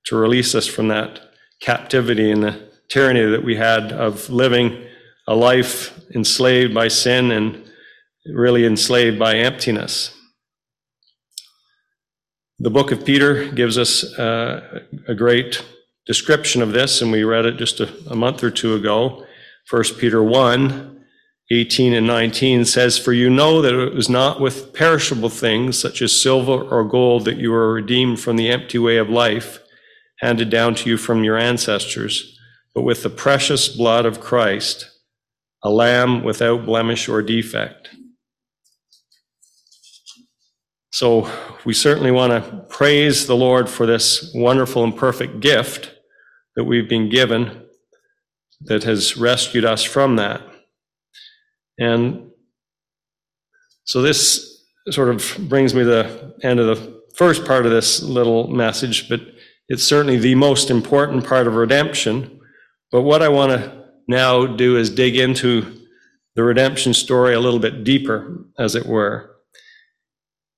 to 0.05 0.15
release 0.15 0.53
us 0.53 0.67
from 0.67 0.89
that 0.89 1.19
captivity 1.59 2.31
and 2.31 2.43
the 2.43 2.71
tyranny 2.87 3.25
that 3.25 3.43
we 3.43 3.55
had 3.55 3.91
of 3.91 4.29
living 4.29 4.85
a 5.27 5.35
life 5.35 5.99
enslaved 6.13 6.73
by 6.73 6.87
sin 6.87 7.31
and 7.31 7.63
really 8.25 8.65
enslaved 8.65 9.17
by 9.19 9.35
emptiness. 9.35 10.15
The 12.59 12.69
book 12.69 12.91
of 12.91 13.05
Peter 13.05 13.51
gives 13.51 13.77
us 13.77 14.17
uh, 14.17 14.81
a 15.07 15.15
great 15.15 15.63
description 16.05 16.61
of 16.61 16.71
this, 16.71 17.01
and 17.01 17.11
we 17.11 17.23
read 17.23 17.45
it 17.45 17.57
just 17.57 17.79
a, 17.79 17.89
a 18.09 18.15
month 18.15 18.43
or 18.43 18.51
two 18.51 18.75
ago. 18.75 19.25
1 19.69 19.83
Peter 19.99 20.23
1 20.23 20.91
18 21.51 21.93
and 21.93 22.07
19 22.07 22.65
says, 22.65 22.97
For 22.97 23.13
you 23.13 23.29
know 23.29 23.61
that 23.61 23.73
it 23.73 23.93
was 23.93 24.09
not 24.09 24.39
with 24.39 24.73
perishable 24.73 25.29
things 25.29 25.77
such 25.77 26.01
as 26.01 26.19
silver 26.19 26.53
or 26.53 26.83
gold 26.83 27.25
that 27.25 27.37
you 27.37 27.51
were 27.51 27.73
redeemed 27.73 28.19
from 28.19 28.37
the 28.37 28.49
empty 28.49 28.79
way 28.79 28.97
of 28.97 29.09
life 29.09 29.59
handed 30.19 30.49
down 30.49 30.73
to 30.73 30.89
you 30.89 30.97
from 30.97 31.23
your 31.23 31.37
ancestors, 31.37 32.39
but 32.73 32.83
with 32.83 33.03
the 33.03 33.09
precious 33.09 33.67
blood 33.67 34.05
of 34.05 34.21
Christ, 34.21 34.89
a 35.63 35.69
lamb 35.69 36.23
without 36.23 36.65
blemish 36.65 37.07
or 37.07 37.21
defect. 37.21 37.89
So 40.91 41.27
we 41.65 41.73
certainly 41.73 42.11
want 42.11 42.31
to 42.33 42.65
praise 42.69 43.25
the 43.25 43.35
Lord 43.35 43.67
for 43.69 43.85
this 43.85 44.31
wonderful 44.35 44.83
and 44.83 44.95
perfect 44.95 45.39
gift 45.39 45.91
that 46.55 46.65
we've 46.65 46.87
been 46.87 47.09
given 47.09 47.65
that 48.65 48.83
has 48.83 49.17
rescued 49.17 49.65
us 49.65 49.83
from 49.83 50.17
that. 50.17 50.41
And 51.79 52.29
so 53.85 54.01
this 54.01 54.65
sort 54.91 55.09
of 55.09 55.49
brings 55.49 55.73
me 55.73 55.81
to 55.81 55.85
the 55.85 56.35
end 56.43 56.59
of 56.59 56.67
the 56.67 57.01
first 57.15 57.45
part 57.45 57.65
of 57.65 57.71
this 57.71 58.03
little 58.03 58.47
message, 58.47 59.09
but 59.09 59.21
it's 59.69 59.83
certainly 59.83 60.17
the 60.17 60.35
most 60.35 60.69
important 60.69 61.25
part 61.25 61.47
of 61.47 61.55
redemption. 61.55 62.39
But 62.91 63.01
what 63.01 63.23
I 63.23 63.29
want 63.29 63.51
to 63.51 63.82
now 64.07 64.45
do 64.45 64.77
is 64.77 64.89
dig 64.89 65.15
into 65.15 65.81
the 66.35 66.43
redemption 66.43 66.93
story 66.93 67.33
a 67.33 67.39
little 67.39 67.59
bit 67.59 67.83
deeper, 67.83 68.45
as 68.57 68.75
it 68.75 68.85
were. 68.85 69.29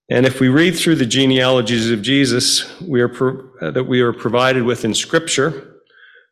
And 0.09 0.25
if 0.25 0.39
we 0.39 0.49
read 0.49 0.75
through 0.75 0.95
the 0.95 1.05
genealogies 1.05 1.89
of 1.89 2.01
Jesus 2.01 2.79
we 2.81 3.01
are 3.01 3.09
pro- 3.09 3.71
that 3.71 3.85
we 3.85 4.01
are 4.01 4.13
provided 4.13 4.63
with 4.63 4.85
in 4.85 4.93
Scripture, 4.93 5.75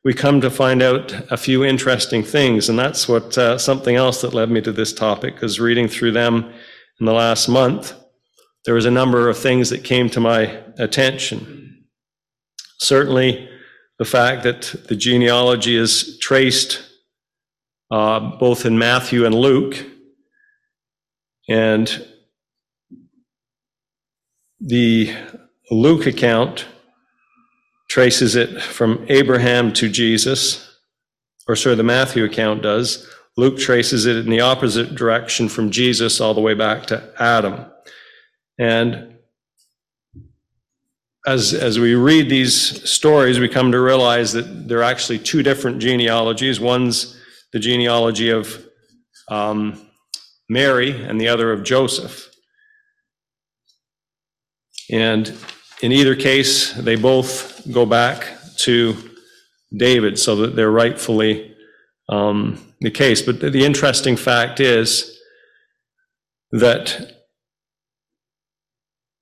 we 0.06 0.14
come 0.14 0.42
to 0.42 0.50
find 0.50 0.82
out 0.82 1.12
a 1.32 1.38
few 1.38 1.64
interesting 1.64 2.24
things. 2.24 2.70
And 2.70 2.78
that's 2.78 3.08
what 3.08 3.38
uh, 3.38 3.58
something 3.58 3.96
else 3.96 4.22
that 4.22 4.34
led 4.34 4.50
me 4.50 4.62
to 4.62 4.72
this 4.72 4.94
topic, 4.94 5.36
because 5.36 5.60
reading 5.60 5.88
through 5.88 6.12
them 6.12 6.54
in 7.00 7.06
the 7.06 7.14
last 7.14 7.48
month, 7.48 7.94
there 8.66 8.76
was 8.76 8.86
a 8.86 8.92
number 8.92 9.28
of 9.28 9.38
things 9.38 9.70
that 9.70 9.84
came 9.84 10.10
to 10.10 10.20
my 10.20 10.62
attention. 10.78 11.86
Certainly, 12.80 13.50
the 13.98 14.06
fact 14.06 14.44
that 14.44 14.76
the 14.88 14.96
genealogy 14.96 15.76
is 15.76 16.20
traced 16.20 16.82
uh, 17.94 18.20
both 18.20 18.66
in 18.66 18.76
Matthew 18.76 19.24
and 19.24 19.36
Luke, 19.36 19.86
and 21.48 22.04
the 24.60 25.14
Luke 25.70 26.08
account 26.08 26.66
traces 27.88 28.36
it 28.36 28.60
from 28.64 29.06
Abraham 29.10 29.72
to 29.74 29.90
Jesus, 29.90 30.76
or 31.48 31.56
sorry, 31.56 31.76
the 31.76 31.84
Matthew 31.84 32.24
account 32.24 32.64
does. 32.64 33.08
Luke 33.38 33.60
traces 33.60 34.08
it 34.08 34.16
in 34.16 34.32
the 34.32 34.42
opposite 34.42 34.96
direction 34.96 35.48
from 35.48 35.70
Jesus 35.70 36.20
all 36.20 36.34
the 36.34 36.42
way 36.42 36.56
back 36.56 36.88
to 36.88 37.14
Adam. 37.20 37.64
And 38.58 39.18
as, 41.28 41.54
as 41.54 41.78
we 41.78 41.94
read 41.94 42.28
these 42.28 42.90
stories, 42.90 43.40
we 43.40 43.48
come 43.48 43.72
to 43.72 43.80
realize 43.80 44.34
that 44.34 44.68
there 44.68 44.80
are 44.80 44.84
actually 44.84 45.20
two 45.20 45.44
different 45.44 45.78
genealogies. 45.78 46.60
One's 46.60 47.20
the 47.54 47.60
genealogy 47.60 48.30
of 48.30 48.66
um, 49.30 49.90
Mary, 50.50 50.92
and 50.92 51.20
the 51.20 51.28
other 51.28 51.52
of 51.52 51.64
Joseph. 51.64 52.30
And 54.92 55.36
in 55.82 55.92
either 55.92 56.16
case, 56.16 56.74
they 56.74 56.96
both 56.96 57.62
go 57.72 57.86
back 57.86 58.28
to 58.58 58.96
David 59.76 60.20
so 60.20 60.36
that 60.38 60.56
they're 60.56 60.72
rightfully 60.72 61.56
um, 62.10 62.74
the 62.82 62.92
case. 62.92 63.22
But 63.22 63.40
the 63.40 63.66
interesting 63.66 64.16
fact 64.16 64.60
is 64.60 65.18
that 66.52 67.14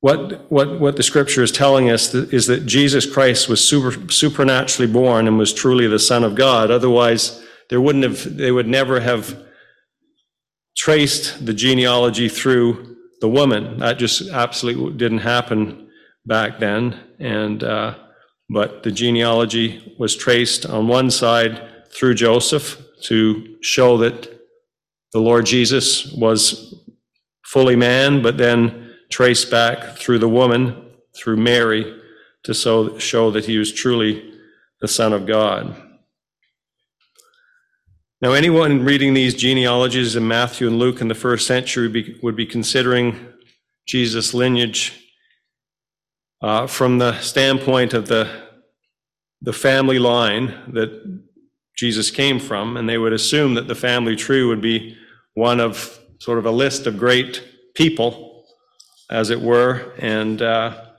what, 0.02 0.52
what, 0.52 0.80
what 0.80 0.98
the 0.98 1.04
scripture 1.04 1.44
is 1.44 1.52
telling 1.52 1.90
us 1.90 2.14
is 2.14 2.48
that 2.48 2.66
Jesus 2.66 3.06
Christ 3.06 3.48
was 3.48 3.64
super, 3.64 4.12
supernaturally 4.12 4.92
born 4.92 5.28
and 5.28 5.38
was 5.38 5.54
truly 5.54 5.88
the 5.88 6.00
Son 6.00 6.24
of 6.24 6.34
God. 6.34 6.72
Otherwise, 6.72 7.41
there 7.72 7.80
wouldn't 7.80 8.04
have, 8.04 8.38
they 8.38 8.52
would 8.52 8.68
never 8.68 9.00
have 9.00 9.46
traced 10.76 11.46
the 11.46 11.54
genealogy 11.54 12.28
through 12.28 12.98
the 13.22 13.30
woman. 13.30 13.78
That 13.80 13.98
just 13.98 14.30
absolutely 14.30 14.98
didn't 14.98 15.20
happen 15.20 15.90
back 16.26 16.60
then, 16.60 17.00
and 17.18 17.64
uh, 17.64 17.96
but 18.50 18.84
the 18.84 18.92
genealogy 18.92 19.96
was 19.98 20.18
traced 20.18 20.66
on 20.66 20.90
one 20.90 21.10
side 21.10 21.62
through 21.94 22.16
Joseph 22.16 22.78
to 23.04 23.56
show 23.62 23.98
that 24.00 24.30
the 25.14 25.22
Lord 25.22 25.46
Jesus 25.46 26.12
was 26.12 26.76
fully 27.46 27.78
man, 27.78 28.22
but 28.22 28.38
then 28.38 28.96
traced 29.10 29.50
back 29.50 29.96
through 29.96 30.20
the 30.20 30.28
woman, 30.28 30.90
through 31.16 31.38
Mary, 31.38 32.02
to 32.44 32.54
so, 32.54 32.98
show 32.98 33.32
that 33.32 33.46
he 33.46 33.58
was 33.58 33.72
truly 33.72 34.34
the 34.82 34.90
Son 34.90 35.14
of 35.14 35.26
God. 35.26 35.74
Now, 38.22 38.34
anyone 38.34 38.86
reading 38.86 39.16
these 39.16 39.34
genealogies 39.34 40.16
in 40.16 40.28
Matthew 40.28 40.68
and 40.68 40.78
Luke 40.78 41.02
in 41.02 41.08
the 41.08 41.16
first 41.16 41.48
century 41.48 41.90
be, 41.90 42.20
would 42.22 42.36
be 42.36 42.46
considering 42.46 43.16
Jesus' 43.88 44.36
lineage 44.36 45.10
uh, 46.40 46.68
from 46.68 47.00
the 47.00 47.20
standpoint 47.22 47.96
of 47.96 48.08
the, 48.08 48.30
the 49.42 49.54
family 49.54 49.98
line 49.98 50.54
that 50.72 51.24
Jesus 51.76 52.12
came 52.12 52.38
from, 52.38 52.78
and 52.78 52.88
they 52.88 53.00
would 53.00 53.12
assume 53.12 53.56
that 53.56 53.68
the 53.68 53.74
family 53.74 54.16
tree 54.16 54.44
would 54.44 54.62
be 54.62 54.96
one 55.34 55.60
of 55.60 56.00
sort 56.20 56.38
of 56.38 56.46
a 56.46 56.52
list 56.52 56.86
of 56.86 57.00
great 57.00 57.44
people, 57.74 58.46
as 59.10 59.32
it 59.32 59.42
were. 59.42 59.96
And 59.98 60.44
uh, 60.44 60.91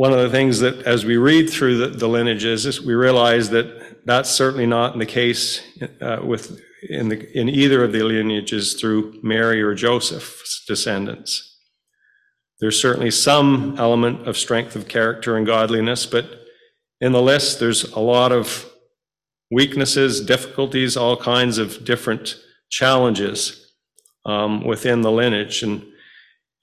one 0.00 0.14
of 0.14 0.18
the 0.18 0.30
things 0.30 0.60
that, 0.60 0.80
as 0.86 1.04
we 1.04 1.18
read 1.18 1.50
through 1.50 1.76
the, 1.76 1.88
the 1.88 2.08
lineages, 2.08 2.80
we 2.80 2.94
realize 2.94 3.50
that 3.50 4.06
that's 4.06 4.30
certainly 4.30 4.64
not 4.64 4.98
the 4.98 5.04
case 5.04 5.60
uh, 6.00 6.20
with 6.24 6.58
in, 6.88 7.10
the, 7.10 7.38
in 7.38 7.50
either 7.50 7.84
of 7.84 7.92
the 7.92 8.02
lineages 8.02 8.80
through 8.80 9.20
Mary 9.22 9.60
or 9.60 9.74
Joseph's 9.74 10.64
descendants. 10.66 11.54
There's 12.60 12.80
certainly 12.80 13.10
some 13.10 13.74
element 13.76 14.26
of 14.26 14.38
strength 14.38 14.74
of 14.74 14.88
character 14.88 15.36
and 15.36 15.44
godliness, 15.44 16.06
but 16.06 16.24
in 17.02 17.12
the 17.12 17.20
list, 17.20 17.60
there's 17.60 17.92
a 17.92 18.00
lot 18.00 18.32
of 18.32 18.72
weaknesses, 19.50 20.24
difficulties, 20.24 20.96
all 20.96 21.18
kinds 21.18 21.58
of 21.58 21.84
different 21.84 22.36
challenges 22.70 23.70
um, 24.24 24.64
within 24.64 25.02
the 25.02 25.12
lineage. 25.12 25.62
And 25.62 25.86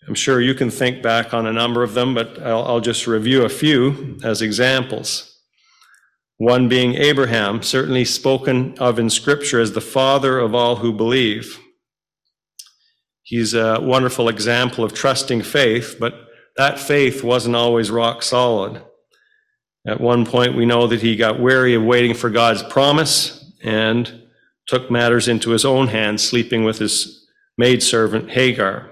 I'm 0.07 0.15
sure 0.15 0.39
you 0.39 0.53
can 0.53 0.69
think 0.69 1.03
back 1.03 1.33
on 1.33 1.45
a 1.45 1.53
number 1.53 1.83
of 1.83 1.93
them, 1.93 2.13
but 2.13 2.41
I'll, 2.41 2.63
I'll 2.63 2.79
just 2.79 3.07
review 3.07 3.43
a 3.43 3.49
few 3.49 4.17
as 4.23 4.41
examples. 4.41 5.37
One 6.37 6.69
being 6.69 6.95
Abraham, 6.95 7.61
certainly 7.61 8.05
spoken 8.05 8.77
of 8.77 8.99
in 8.99 9.09
Scripture 9.09 9.59
as 9.59 9.73
the 9.73 9.81
father 9.81 10.39
of 10.39 10.55
all 10.55 10.77
who 10.77 10.93
believe. 10.93 11.59
He's 13.23 13.53
a 13.53 13.81
wonderful 13.81 14.29
example 14.29 14.85
of 14.85 14.93
trusting 14.93 15.41
faith, 15.41 15.97
but 15.99 16.13
that 16.55 16.79
faith 16.79 17.23
wasn't 17.23 17.57
always 17.57 17.91
rock 17.91 18.23
solid. 18.23 18.81
At 19.85 19.99
one 19.99 20.25
point, 20.25 20.55
we 20.55 20.65
know 20.65 20.87
that 20.87 21.01
he 21.01 21.15
got 21.17 21.39
weary 21.39 21.73
of 21.73 21.83
waiting 21.83 22.13
for 22.13 22.29
God's 22.29 22.63
promise 22.63 23.53
and 23.63 24.23
took 24.67 24.89
matters 24.89 25.27
into 25.27 25.49
his 25.49 25.65
own 25.65 25.87
hands, 25.87 26.23
sleeping 26.23 26.63
with 26.63 26.77
his 26.77 27.27
maidservant 27.57 28.29
Hagar. 28.29 28.89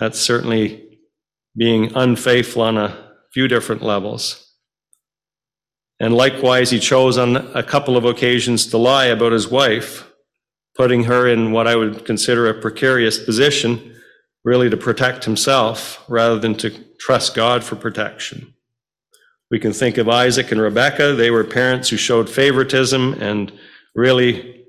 That's 0.00 0.18
certainly 0.18 0.98
being 1.54 1.94
unfaithful 1.94 2.62
on 2.62 2.78
a 2.78 3.12
few 3.34 3.46
different 3.46 3.82
levels. 3.82 4.46
And 6.00 6.14
likewise, 6.14 6.70
he 6.70 6.78
chose 6.78 7.18
on 7.18 7.36
a 7.36 7.62
couple 7.62 7.98
of 7.98 8.06
occasions 8.06 8.66
to 8.68 8.78
lie 8.78 9.04
about 9.04 9.32
his 9.32 9.48
wife, 9.48 10.10
putting 10.74 11.04
her 11.04 11.28
in 11.28 11.52
what 11.52 11.68
I 11.68 11.76
would 11.76 12.06
consider 12.06 12.48
a 12.48 12.58
precarious 12.58 13.22
position, 13.22 13.94
really 14.42 14.70
to 14.70 14.76
protect 14.78 15.26
himself 15.26 16.02
rather 16.08 16.38
than 16.38 16.54
to 16.54 16.70
trust 16.98 17.34
God 17.34 17.62
for 17.62 17.76
protection. 17.76 18.54
We 19.50 19.58
can 19.58 19.74
think 19.74 19.98
of 19.98 20.08
Isaac 20.08 20.50
and 20.50 20.60
Rebekah. 20.62 21.14
They 21.14 21.30
were 21.30 21.44
parents 21.44 21.90
who 21.90 21.98
showed 21.98 22.30
favoritism 22.30 23.14
and 23.20 23.52
really 23.94 24.59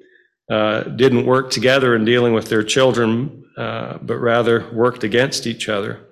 uh, 0.51 0.83
didn't 0.83 1.25
work 1.25 1.49
together 1.49 1.95
in 1.95 2.03
dealing 2.03 2.33
with 2.33 2.49
their 2.49 2.61
children, 2.61 3.45
uh, 3.57 3.97
but 4.01 4.17
rather 4.17 4.69
worked 4.73 5.05
against 5.05 5.47
each 5.47 5.69
other. 5.69 6.05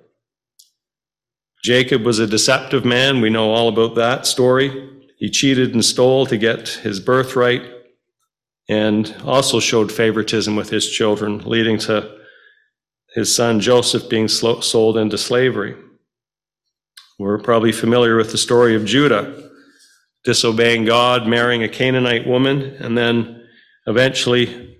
Jacob 1.62 2.06
was 2.06 2.18
a 2.18 2.26
deceptive 2.26 2.86
man. 2.86 3.20
We 3.20 3.28
know 3.28 3.50
all 3.50 3.68
about 3.68 3.96
that 3.96 4.24
story. 4.24 4.88
He 5.18 5.28
cheated 5.28 5.74
and 5.74 5.84
stole 5.84 6.24
to 6.24 6.38
get 6.38 6.68
his 6.68 7.00
birthright 7.00 7.62
and 8.66 9.14
also 9.24 9.60
showed 9.60 9.92
favoritism 9.92 10.56
with 10.56 10.70
his 10.70 10.88
children, 10.88 11.40
leading 11.40 11.76
to 11.76 12.18
his 13.14 13.34
son 13.34 13.60
Joseph 13.60 14.08
being 14.08 14.28
sold 14.28 14.96
into 14.96 15.18
slavery. 15.18 15.76
We're 17.18 17.42
probably 17.42 17.72
familiar 17.72 18.16
with 18.16 18.32
the 18.32 18.38
story 18.38 18.74
of 18.74 18.86
Judah 18.86 19.50
disobeying 20.24 20.84
God, 20.86 21.26
marrying 21.26 21.62
a 21.62 21.68
Canaanite 21.68 22.26
woman, 22.26 22.62
and 22.78 22.96
then 22.96 23.39
eventually 23.86 24.78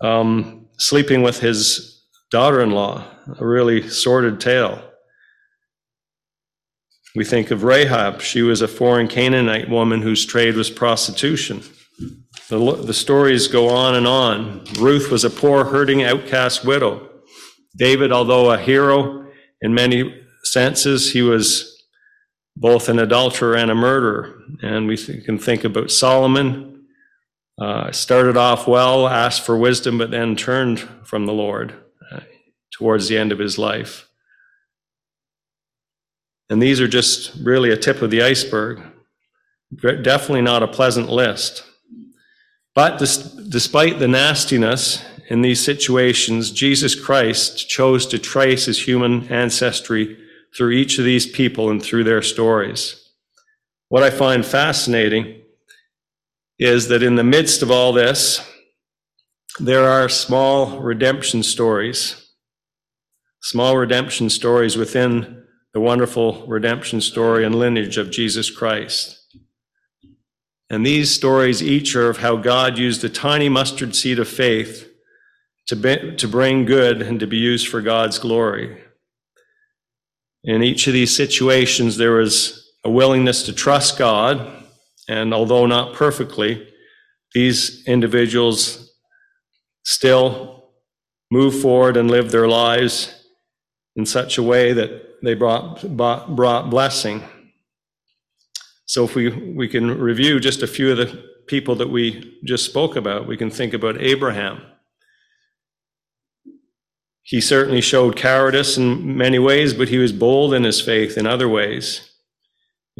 um, 0.00 0.68
sleeping 0.78 1.22
with 1.22 1.40
his 1.40 2.06
daughter 2.30 2.60
in 2.60 2.70
law. 2.70 3.04
A 3.38 3.46
really 3.46 3.88
sordid 3.88 4.40
tale. 4.40 4.82
We 7.14 7.24
think 7.24 7.50
of 7.50 7.64
Rahab. 7.64 8.20
She 8.20 8.42
was 8.42 8.62
a 8.62 8.68
foreign 8.68 9.08
Canaanite 9.08 9.68
woman 9.68 10.00
whose 10.00 10.24
trade 10.24 10.54
was 10.54 10.70
prostitution. 10.70 11.62
The, 12.48 12.76
the 12.76 12.94
stories 12.94 13.48
go 13.48 13.68
on 13.68 13.94
and 13.94 14.06
on. 14.06 14.64
Ruth 14.78 15.10
was 15.10 15.24
a 15.24 15.30
poor, 15.30 15.64
hurting, 15.64 16.02
outcast 16.02 16.64
widow. 16.64 17.08
David, 17.76 18.12
although 18.12 18.50
a 18.50 18.58
hero 18.58 19.26
in 19.60 19.74
many 19.74 20.22
senses, 20.44 21.12
he 21.12 21.22
was 21.22 21.84
both 22.56 22.88
an 22.88 22.98
adulterer 22.98 23.56
and 23.56 23.70
a 23.70 23.74
murderer. 23.74 24.40
And 24.62 24.86
we 24.86 24.96
can 24.96 25.38
think 25.38 25.64
about 25.64 25.90
Solomon. 25.90 26.69
Uh, 27.60 27.92
started 27.92 28.38
off 28.38 28.66
well, 28.66 29.06
asked 29.06 29.44
for 29.44 29.56
wisdom, 29.56 29.98
but 29.98 30.10
then 30.10 30.34
turned 30.34 30.80
from 31.04 31.26
the 31.26 31.32
Lord 31.32 31.74
uh, 32.10 32.20
towards 32.72 33.08
the 33.08 33.18
end 33.18 33.32
of 33.32 33.38
his 33.38 33.58
life. 33.58 34.08
And 36.48 36.62
these 36.62 36.80
are 36.80 36.88
just 36.88 37.32
really 37.42 37.70
a 37.70 37.76
tip 37.76 38.00
of 38.00 38.10
the 38.10 38.22
iceberg. 38.22 38.82
Definitely 39.76 40.40
not 40.40 40.62
a 40.62 40.68
pleasant 40.68 41.10
list. 41.10 41.62
But 42.74 42.98
despite 42.98 43.98
the 43.98 44.08
nastiness 44.08 45.04
in 45.28 45.42
these 45.42 45.62
situations, 45.62 46.50
Jesus 46.50 46.94
Christ 46.94 47.68
chose 47.68 48.06
to 48.06 48.18
trace 48.18 48.64
his 48.64 48.86
human 48.86 49.28
ancestry 49.28 50.16
through 50.56 50.70
each 50.70 50.98
of 50.98 51.04
these 51.04 51.26
people 51.26 51.70
and 51.70 51.82
through 51.82 52.04
their 52.04 52.22
stories. 52.22 52.96
What 53.88 54.02
I 54.02 54.10
find 54.10 54.46
fascinating 54.46 55.39
is 56.60 56.88
that 56.88 57.02
in 57.02 57.14
the 57.14 57.24
midst 57.24 57.62
of 57.62 57.70
all 57.70 57.90
this, 57.90 58.46
there 59.58 59.88
are 59.88 60.10
small 60.10 60.78
redemption 60.78 61.42
stories, 61.42 62.34
small 63.40 63.78
redemption 63.78 64.28
stories 64.28 64.76
within 64.76 65.42
the 65.72 65.80
wonderful 65.80 66.46
redemption 66.46 67.00
story 67.00 67.46
and 67.46 67.54
lineage 67.54 67.96
of 67.96 68.10
Jesus 68.10 68.50
Christ. 68.50 69.16
And 70.68 70.84
these 70.84 71.10
stories 71.10 71.62
each 71.62 71.96
are 71.96 72.10
of 72.10 72.18
how 72.18 72.36
God 72.36 72.76
used 72.76 73.02
a 73.02 73.08
tiny 73.08 73.48
mustard 73.48 73.96
seed 73.96 74.18
of 74.18 74.28
faith 74.28 74.86
to, 75.66 75.76
be, 75.76 76.14
to 76.16 76.28
bring 76.28 76.66
good 76.66 77.00
and 77.00 77.18
to 77.20 77.26
be 77.26 77.38
used 77.38 77.68
for 77.68 77.80
God's 77.80 78.18
glory. 78.18 78.82
In 80.44 80.62
each 80.62 80.86
of 80.86 80.92
these 80.92 81.16
situations, 81.16 81.96
there 81.96 82.12
was 82.12 82.70
a 82.84 82.90
willingness 82.90 83.44
to 83.44 83.54
trust 83.54 83.98
God, 83.98 84.59
and 85.10 85.34
although 85.34 85.66
not 85.66 85.92
perfectly, 85.92 86.68
these 87.34 87.84
individuals 87.86 88.94
still 89.84 90.70
move 91.32 91.60
forward 91.60 91.96
and 91.96 92.08
live 92.08 92.30
their 92.30 92.46
lives 92.46 93.12
in 93.96 94.06
such 94.06 94.38
a 94.38 94.42
way 94.42 94.72
that 94.72 95.20
they 95.24 95.34
brought, 95.34 95.82
brought, 95.96 96.36
brought 96.36 96.70
blessing. 96.70 97.24
So 98.86 99.04
if 99.04 99.16
we, 99.16 99.30
we 99.30 99.66
can 99.66 99.98
review 99.98 100.38
just 100.38 100.62
a 100.62 100.68
few 100.68 100.92
of 100.92 100.98
the 100.98 101.24
people 101.48 101.74
that 101.74 101.90
we 101.90 102.38
just 102.44 102.64
spoke 102.64 102.94
about, 102.94 103.26
we 103.26 103.36
can 103.36 103.50
think 103.50 103.74
about 103.74 104.00
Abraham. 104.00 104.62
He 107.22 107.40
certainly 107.40 107.80
showed 107.80 108.14
cowardice 108.14 108.76
in 108.76 109.16
many 109.16 109.40
ways, 109.40 109.74
but 109.74 109.88
he 109.88 109.98
was 109.98 110.12
bold 110.12 110.54
in 110.54 110.62
his 110.62 110.80
faith 110.80 111.18
in 111.18 111.26
other 111.26 111.48
ways. 111.48 112.09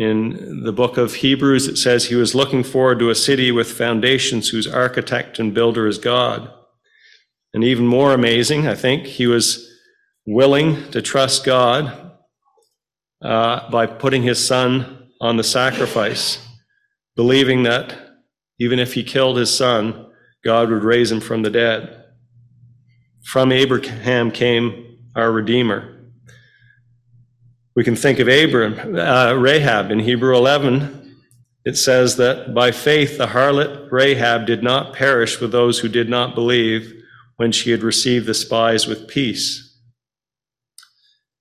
In 0.00 0.62
the 0.64 0.72
book 0.72 0.96
of 0.96 1.16
Hebrews, 1.16 1.68
it 1.68 1.76
says 1.76 2.06
he 2.06 2.14
was 2.14 2.34
looking 2.34 2.62
forward 2.62 3.00
to 3.00 3.10
a 3.10 3.14
city 3.14 3.52
with 3.52 3.70
foundations 3.70 4.48
whose 4.48 4.66
architect 4.66 5.38
and 5.38 5.52
builder 5.52 5.86
is 5.86 5.98
God. 5.98 6.50
And 7.52 7.62
even 7.62 7.86
more 7.86 8.14
amazing, 8.14 8.66
I 8.66 8.74
think, 8.74 9.04
he 9.04 9.26
was 9.26 9.70
willing 10.26 10.90
to 10.92 11.02
trust 11.02 11.44
God 11.44 12.12
uh, 13.20 13.70
by 13.70 13.84
putting 13.84 14.22
his 14.22 14.42
son 14.42 15.10
on 15.20 15.36
the 15.36 15.44
sacrifice, 15.44 16.38
believing 17.14 17.64
that 17.64 17.94
even 18.58 18.78
if 18.78 18.94
he 18.94 19.04
killed 19.04 19.36
his 19.36 19.54
son, 19.54 20.06
God 20.42 20.70
would 20.70 20.82
raise 20.82 21.12
him 21.12 21.20
from 21.20 21.42
the 21.42 21.50
dead. 21.50 22.04
From 23.22 23.52
Abraham 23.52 24.30
came 24.30 24.96
our 25.14 25.30
Redeemer. 25.30 25.99
We 27.76 27.84
can 27.84 27.94
think 27.94 28.18
of 28.18 28.26
Abram, 28.26 28.96
uh, 28.96 29.34
Rahab 29.34 29.92
in 29.92 30.00
Hebrew 30.00 30.36
11. 30.36 31.18
It 31.64 31.76
says 31.76 32.16
that 32.16 32.52
by 32.52 32.72
faith 32.72 33.16
the 33.16 33.28
harlot 33.28 33.92
Rahab 33.92 34.46
did 34.46 34.62
not 34.62 34.92
perish 34.92 35.40
with 35.40 35.52
those 35.52 35.78
who 35.78 35.88
did 35.88 36.08
not 36.08 36.34
believe 36.34 36.92
when 37.36 37.52
she 37.52 37.70
had 37.70 37.82
received 37.82 38.26
the 38.26 38.34
spies 38.34 38.86
with 38.86 39.06
peace. 39.06 39.78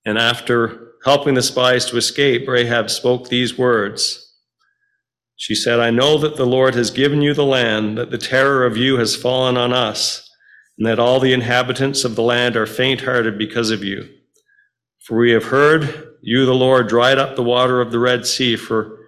And 0.04 0.18
after 0.18 0.92
helping 1.04 1.34
the 1.34 1.42
spies 1.42 1.84
to 1.86 1.96
escape, 1.96 2.46
Rahab 2.46 2.90
spoke 2.90 3.28
these 3.28 3.58
words. 3.58 4.26
She 5.36 5.54
said, 5.54 5.80
I 5.80 5.90
know 5.90 6.16
that 6.18 6.36
the 6.36 6.46
Lord 6.46 6.74
has 6.74 6.90
given 6.90 7.22
you 7.22 7.34
the 7.34 7.44
land, 7.44 7.98
that 7.98 8.10
the 8.10 8.18
terror 8.18 8.64
of 8.64 8.76
you 8.76 8.98
has 8.98 9.16
fallen 9.16 9.56
on 9.56 9.72
us, 9.72 10.30
and 10.78 10.86
that 10.86 10.98
all 10.98 11.18
the 11.18 11.32
inhabitants 11.32 12.04
of 12.04 12.14
the 12.14 12.22
land 12.22 12.56
are 12.56 12.66
faint 12.66 13.00
hearted 13.00 13.36
because 13.36 13.70
of 13.70 13.82
you. 13.82 14.08
For 15.00 15.18
we 15.18 15.32
have 15.32 15.44
heard 15.44 16.09
you, 16.22 16.46
the 16.46 16.54
Lord, 16.54 16.88
dried 16.88 17.18
up 17.18 17.36
the 17.36 17.42
water 17.42 17.80
of 17.80 17.90
the 17.90 17.98
Red 17.98 18.26
Sea 18.26 18.56
for 18.56 18.98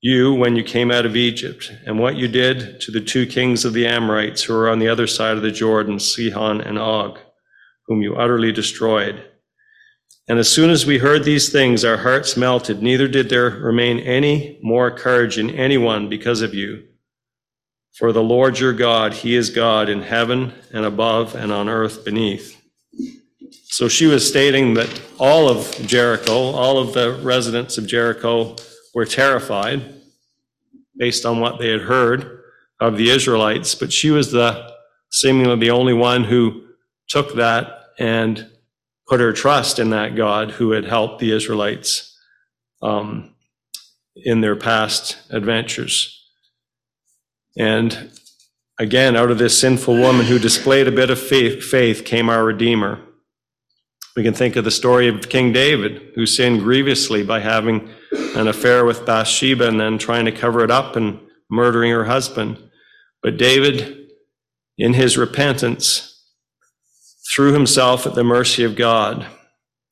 you 0.00 0.34
when 0.34 0.56
you 0.56 0.64
came 0.64 0.90
out 0.90 1.06
of 1.06 1.16
Egypt, 1.16 1.72
and 1.86 1.98
what 1.98 2.16
you 2.16 2.26
did 2.26 2.80
to 2.80 2.90
the 2.90 3.00
two 3.00 3.24
kings 3.26 3.64
of 3.64 3.72
the 3.72 3.86
Amorites 3.86 4.42
who 4.42 4.52
were 4.52 4.68
on 4.68 4.80
the 4.80 4.88
other 4.88 5.06
side 5.06 5.36
of 5.36 5.42
the 5.42 5.50
Jordan, 5.50 5.98
Sihon 5.98 6.60
and 6.60 6.78
Og, 6.78 7.18
whom 7.86 8.02
you 8.02 8.16
utterly 8.16 8.50
destroyed. 8.50 9.22
And 10.28 10.38
as 10.38 10.48
soon 10.48 10.70
as 10.70 10.86
we 10.86 10.98
heard 10.98 11.24
these 11.24 11.50
things, 11.50 11.84
our 11.84 11.98
hearts 11.98 12.36
melted. 12.36 12.82
Neither 12.82 13.08
did 13.08 13.28
there 13.28 13.50
remain 13.50 13.98
any 13.98 14.58
more 14.62 14.90
courage 14.90 15.36
in 15.38 15.50
anyone 15.50 16.08
because 16.08 16.42
of 16.42 16.54
you. 16.54 16.84
For 17.92 18.12
the 18.12 18.22
Lord 18.22 18.58
your 18.58 18.72
God, 18.72 19.12
he 19.12 19.34
is 19.34 19.50
God 19.50 19.88
in 19.88 20.02
heaven 20.02 20.54
and 20.72 20.84
above 20.84 21.34
and 21.34 21.52
on 21.52 21.68
earth 21.68 22.04
beneath. 22.04 22.61
So 23.72 23.88
she 23.88 24.04
was 24.04 24.28
stating 24.28 24.74
that 24.74 25.00
all 25.18 25.48
of 25.48 25.74
Jericho, 25.86 26.34
all 26.34 26.76
of 26.76 26.92
the 26.92 27.14
residents 27.22 27.78
of 27.78 27.86
Jericho 27.86 28.54
were 28.94 29.06
terrified 29.06 29.94
based 30.94 31.24
on 31.24 31.40
what 31.40 31.58
they 31.58 31.70
had 31.70 31.80
heard 31.80 32.42
of 32.80 32.98
the 32.98 33.08
Israelites, 33.08 33.74
but 33.74 33.90
she 33.90 34.10
was 34.10 34.30
the 34.30 34.74
seemingly 35.10 35.56
the 35.56 35.70
only 35.70 35.94
one 35.94 36.24
who 36.24 36.66
took 37.08 37.34
that 37.36 37.84
and 37.98 38.46
put 39.08 39.20
her 39.20 39.32
trust 39.32 39.78
in 39.78 39.88
that 39.88 40.16
God 40.16 40.50
who 40.50 40.72
had 40.72 40.84
helped 40.84 41.18
the 41.18 41.32
Israelites 41.32 42.14
um, 42.82 43.34
in 44.14 44.42
their 44.42 44.54
past 44.54 45.16
adventures. 45.30 46.30
And 47.56 48.10
again, 48.78 49.16
out 49.16 49.30
of 49.30 49.38
this 49.38 49.58
sinful 49.58 49.96
woman 49.96 50.26
who 50.26 50.38
displayed 50.38 50.88
a 50.88 50.92
bit 50.92 51.08
of 51.08 51.18
faith, 51.18 51.64
faith 51.64 52.04
came 52.04 52.28
our 52.28 52.44
Redeemer. 52.44 53.00
We 54.16 54.22
can 54.22 54.34
think 54.34 54.56
of 54.56 54.64
the 54.64 54.70
story 54.70 55.08
of 55.08 55.28
King 55.28 55.52
David, 55.52 56.12
who 56.14 56.26
sinned 56.26 56.60
grievously 56.60 57.22
by 57.22 57.40
having 57.40 57.88
an 58.12 58.46
affair 58.46 58.84
with 58.84 59.06
Bathsheba 59.06 59.66
and 59.66 59.80
then 59.80 59.96
trying 59.96 60.26
to 60.26 60.32
cover 60.32 60.62
it 60.62 60.70
up 60.70 60.96
and 60.96 61.18
murdering 61.50 61.90
her 61.92 62.04
husband. 62.04 62.58
But 63.22 63.38
David, 63.38 64.08
in 64.76 64.94
his 64.94 65.16
repentance, 65.16 66.08
threw 67.34 67.52
himself 67.52 68.06
at 68.06 68.14
the 68.14 68.24
mercy 68.24 68.64
of 68.64 68.76
God. 68.76 69.26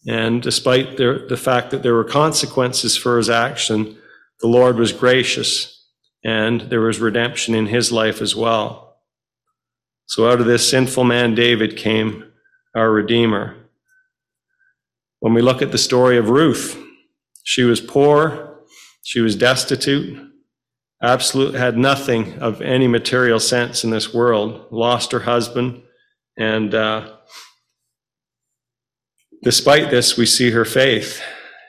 And 0.07 0.43
despite 0.43 0.97
the, 0.97 1.25
the 1.29 1.37
fact 1.37 1.71
that 1.71 1.83
there 1.83 1.95
were 1.95 2.05
consequences 2.05 2.97
for 2.97 3.17
his 3.17 3.31
action, 3.31 3.97
the 4.41 4.49
Lord 4.49 4.77
was 4.77 4.93
gracious 4.93 5.87
and 6.25 6.63
there 6.63 6.81
was 6.81 6.99
redemption 6.99 7.55
in 7.55 7.67
his 7.67 7.91
life 7.91 8.21
as 8.21 8.37
well. 8.37 8.99
So 10.07 10.29
out 10.29 10.41
of 10.41 10.47
this 10.47 10.69
sinful 10.69 11.05
man, 11.05 11.35
David, 11.35 11.77
came 11.77 12.25
our 12.75 12.91
Redeemer. 12.91 13.60
When 15.21 15.35
we 15.35 15.43
look 15.43 15.61
at 15.61 15.71
the 15.71 15.79
story 15.79 16.17
of 16.17 16.31
Ruth, 16.31 16.83
she 17.45 17.63
was 17.63 17.81
poor, 17.81 18.61
she 19.03 19.21
was 19.21 19.37
destitute, 19.37 20.19
absolutely 21.03 21.59
had 21.59 21.77
nothing 21.77 22.39
of 22.39 22.63
any 22.63 22.89
material 22.89 23.39
sense 23.39 23.85
in 23.85 23.91
this 23.91 24.15
world, 24.15 24.67
lost 24.71 25.13
her 25.13 25.21
husband, 25.21 25.83
and 26.39 26.75
uh, 26.75 27.17
despite 29.43 29.91
this, 29.91 30.17
we 30.17 30.25
see 30.25 30.53
her 30.53 30.65
faith. 30.65 31.23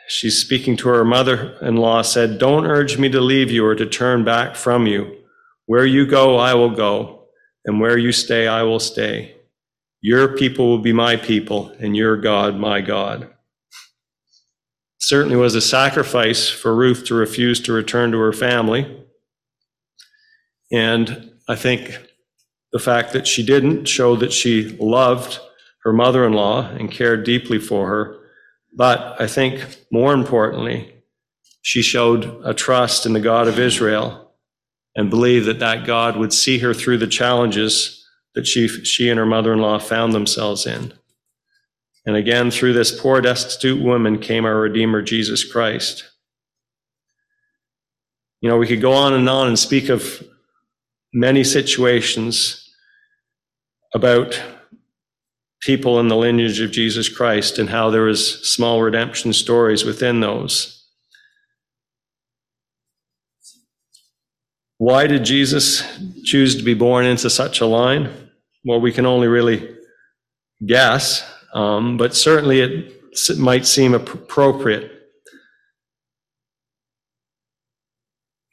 She's 0.08 0.38
speaking 0.38 0.78
to 0.78 0.90
her 0.90 1.04
mother 1.04 1.58
in 1.62 1.76
law, 1.76 2.02
said, 2.04 2.40
Don't 2.40 2.66
urge 2.66 2.98
me 2.98 3.10
to 3.10 3.20
leave 3.20 3.52
you 3.52 3.66
or 3.66 3.76
to 3.76 3.86
turn 3.86 4.24
back 4.24 4.56
from 4.56 4.88
you. 4.88 5.18
Where 5.66 5.86
you 5.86 6.06
go, 6.06 6.38
I 6.38 6.54
will 6.54 6.76
go, 6.76 7.26
and 7.66 7.82
where 7.82 7.98
you 7.98 8.14
stay, 8.14 8.48
I 8.48 8.64
will 8.64 8.80
stay. 8.80 9.36
Your 10.02 10.38
people 10.38 10.68
will 10.68 10.80
be 10.80 10.94
my 10.94 11.18
people, 11.18 11.76
and 11.80 11.98
your 11.98 12.16
God, 12.16 12.56
my 12.56 12.80
God. 12.80 13.30
Certainly 15.02 15.36
was 15.36 15.56
a 15.56 15.62
sacrifice 15.62 16.50
for 16.50 16.76
Ruth 16.76 17.06
to 17.06 17.16
refuse 17.16 17.60
to 17.62 17.74
return 17.74 18.12
to 18.12 18.20
her 18.20 18.34
family. 18.34 19.04
And 20.72 21.32
I 21.50 21.56
think 21.56 22.00
the 22.72 22.80
fact 22.80 23.12
that 23.14 23.28
she 23.28 23.44
didn't 23.44 23.86
showed 23.86 24.22
that 24.22 24.32
she 24.32 24.78
loved 24.80 25.40
her 25.84 25.92
mother 25.92 26.26
in 26.26 26.34
law 26.34 26.70
and 26.70 26.92
cared 26.92 27.24
deeply 27.24 27.60
for 27.60 27.88
her 27.88 28.22
but 28.74 29.20
I 29.20 29.28
think 29.28 29.78
more 29.92 30.14
importantly, 30.14 30.94
she 31.62 31.82
showed 31.82 32.42
a 32.44 32.54
trust 32.54 33.06
in 33.06 33.14
the 33.14 33.20
God 33.20 33.48
of 33.48 33.60
Israel 33.60 34.32
and 34.96 35.10
believed 35.10 35.46
that 35.46 35.60
that 35.60 35.86
God 35.86 36.18
would 36.18 36.34
see 36.34 36.60
her 36.60 36.74
through 36.74 36.98
the 36.98 37.08
challenges 37.08 38.06
that 38.34 38.48
she, 38.48 38.68
she 38.68 39.10
and 39.10 39.20
her 39.20 39.26
mother 39.26 39.54
in 39.54 39.60
law 39.60 39.78
found 39.78 40.14
themselves 40.14 40.66
in. 40.66 40.94
And 42.06 42.16
again, 42.16 42.50
through 42.50 42.74
this 42.74 43.00
poor, 43.00 43.22
destitute 43.22 43.82
woman 43.82 44.20
came 44.20 44.46
our 44.46 44.60
Redeemer, 44.60 45.02
Jesus 45.02 45.44
Christ. 45.44 46.04
You 48.42 48.50
know, 48.50 48.58
we 48.58 48.68
could 48.68 48.82
go 48.82 48.94
on 48.94 49.14
and 49.14 49.30
on 49.30 49.48
and 49.48 49.60
speak 49.60 49.90
of 49.90 50.24
many 51.14 51.44
situations 51.44 52.68
about 53.94 54.42
people 55.62 56.00
in 56.00 56.08
the 56.08 56.16
lineage 56.16 56.60
of 56.60 56.72
Jesus 56.72 57.08
Christ 57.08 57.60
and 57.60 57.70
how 57.70 57.92
there 57.92 58.08
is 58.08 58.42
small 58.50 58.82
redemption 58.82 59.32
stories 59.32 59.86
within 59.86 60.20
those. 60.22 60.78
Why 64.80 65.06
did 65.06 65.24
Jesus 65.24 65.84
choose 66.24 66.56
to 66.56 66.64
be 66.64 66.74
born 66.74 67.06
into 67.06 67.30
such 67.30 67.62
a 67.62 67.68
line? 67.68 68.10
Well, 68.66 68.82
we 68.82 68.92
can 68.92 69.06
only 69.06 69.28
really 69.28 69.76
guess, 70.66 71.24
um, 71.54 71.98
but 71.98 72.16
certainly 72.16 72.62
it 72.62 73.38
might 73.38 73.66
seem 73.66 73.94
appropriate 73.94 74.92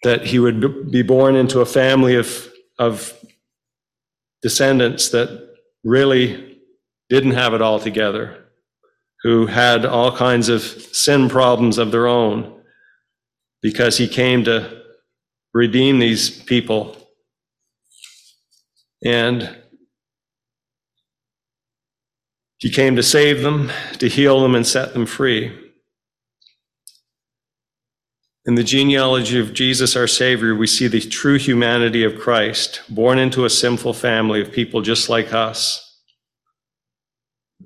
that 0.02 0.26
he 0.26 0.38
would 0.38 0.90
be 0.90 1.02
born 1.02 1.34
into 1.34 1.60
a 1.60 1.66
family 1.66 2.14
of, 2.14 2.48
of 2.78 3.12
descendants 4.42 5.08
that 5.10 5.54
really 5.84 6.60
didn't 7.08 7.32
have 7.32 7.54
it 7.54 7.62
all 7.62 7.80
together, 7.80 8.44
who 9.22 9.46
had 9.46 9.84
all 9.84 10.16
kinds 10.16 10.48
of 10.48 10.62
sin 10.62 11.28
problems 11.28 11.78
of 11.78 11.90
their 11.90 12.06
own, 12.06 12.60
because 13.62 13.96
he 13.96 14.06
came 14.06 14.44
to 14.44 14.82
redeem 15.52 15.98
these 15.98 16.42
people. 16.42 16.96
And 19.04 19.56
he 22.58 22.70
came 22.70 22.96
to 22.96 23.02
save 23.02 23.42
them, 23.42 23.70
to 23.98 24.08
heal 24.08 24.40
them, 24.40 24.54
and 24.54 24.66
set 24.66 24.92
them 24.92 25.06
free. 25.06 25.56
In 28.44 28.54
the 28.54 28.64
genealogy 28.64 29.38
of 29.38 29.52
Jesus, 29.52 29.96
our 29.96 30.06
Savior, 30.06 30.54
we 30.54 30.66
see 30.66 30.86
the 30.86 31.00
true 31.00 31.38
humanity 31.38 32.04
of 32.04 32.18
Christ, 32.18 32.82
born 32.88 33.18
into 33.18 33.44
a 33.44 33.50
sinful 33.50 33.94
family 33.94 34.40
of 34.40 34.52
people 34.52 34.80
just 34.80 35.08
like 35.08 35.32
us 35.32 35.88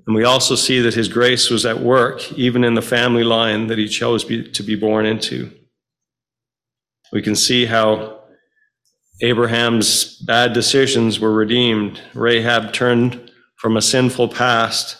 and 0.05 0.15
we 0.15 0.23
also 0.23 0.55
see 0.55 0.81
that 0.81 0.95
his 0.95 1.07
grace 1.07 1.49
was 1.49 1.65
at 1.65 1.79
work, 1.79 2.31
even 2.33 2.63
in 2.63 2.73
the 2.73 2.81
family 2.81 3.23
line 3.23 3.67
that 3.67 3.77
he 3.77 3.87
chose 3.87 4.25
to 4.25 4.63
be 4.63 4.75
born 4.75 5.05
into. 5.05 5.51
We 7.11 7.21
can 7.21 7.35
see 7.35 7.65
how 7.65 8.19
Abraham's 9.21 10.17
bad 10.17 10.51
decisions 10.51 11.19
were 11.19 11.31
redeemed. 11.31 12.01
Rahab 12.13 12.73
turned 12.73 13.31
from 13.63 13.77
a 13.77 13.81
sinful 13.81 14.27
past 14.27 14.97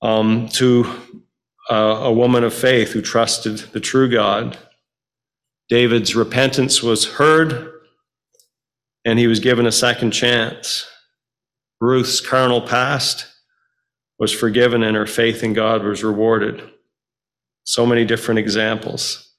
um, 0.00 0.48
to 0.48 0.90
a, 1.68 1.74
a 1.74 2.10
woman 2.12 2.42
of 2.42 2.54
faith 2.54 2.92
who 2.92 3.02
trusted 3.02 3.58
the 3.74 3.80
true 3.80 4.10
God. 4.10 4.56
David's 5.68 6.16
repentance 6.16 6.82
was 6.82 7.04
heard, 7.04 7.70
and 9.04 9.18
he 9.18 9.26
was 9.26 9.40
given 9.40 9.66
a 9.66 9.70
second 9.70 10.12
chance. 10.12 10.86
Ruth's 11.82 12.22
carnal 12.22 12.62
past 12.62 13.26
was 14.18 14.32
forgiven 14.32 14.82
and 14.82 14.96
her 14.96 15.06
faith 15.06 15.44
in 15.44 15.52
God 15.52 15.82
was 15.82 16.02
rewarded. 16.02 16.62
So 17.64 17.84
many 17.84 18.06
different 18.06 18.38
examples. 18.38 19.34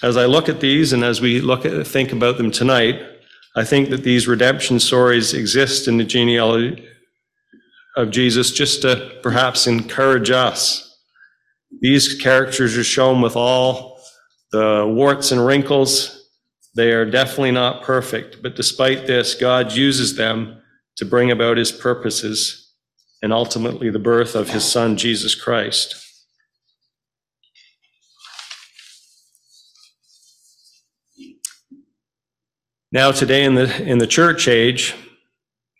As 0.00 0.16
I 0.16 0.26
look 0.26 0.48
at 0.48 0.60
these 0.60 0.92
and 0.92 1.02
as 1.02 1.20
we 1.20 1.40
look 1.40 1.66
at 1.66 1.84
think 1.88 2.12
about 2.12 2.36
them 2.36 2.52
tonight, 2.52 3.15
I 3.56 3.64
think 3.64 3.88
that 3.88 4.02
these 4.02 4.28
redemption 4.28 4.78
stories 4.78 5.32
exist 5.32 5.88
in 5.88 5.96
the 5.96 6.04
genealogy 6.04 6.86
of 7.96 8.10
Jesus 8.10 8.50
just 8.52 8.82
to 8.82 9.18
perhaps 9.22 9.66
encourage 9.66 10.30
us. 10.30 10.98
These 11.80 12.20
characters 12.20 12.76
are 12.76 12.84
shown 12.84 13.22
with 13.22 13.34
all 13.34 13.98
the 14.52 14.84
warts 14.86 15.32
and 15.32 15.44
wrinkles. 15.44 16.28
They 16.74 16.92
are 16.92 17.10
definitely 17.10 17.52
not 17.52 17.82
perfect, 17.82 18.42
but 18.42 18.56
despite 18.56 19.06
this, 19.06 19.34
God 19.34 19.72
uses 19.72 20.16
them 20.16 20.60
to 20.96 21.06
bring 21.06 21.30
about 21.30 21.56
his 21.56 21.72
purposes 21.72 22.74
and 23.22 23.32
ultimately 23.32 23.88
the 23.88 23.98
birth 23.98 24.34
of 24.34 24.50
his 24.50 24.70
son, 24.70 24.98
Jesus 24.98 25.34
Christ. 25.34 26.05
Now, 32.96 33.12
today 33.12 33.44
in 33.44 33.56
the, 33.56 33.82
in 33.82 33.98
the 33.98 34.06
church 34.06 34.48
age, 34.48 34.94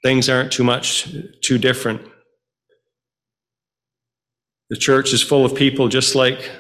things 0.05 0.29
aren't 0.29 0.53
too 0.53 0.63
much 0.63 1.09
too 1.41 1.57
different. 1.57 2.03
The 4.69 4.77
church 4.77 5.15
is 5.15 5.23
full 5.23 5.43
of 5.47 5.55
people 5.55 5.89
just 5.89 6.15
like 6.15 6.51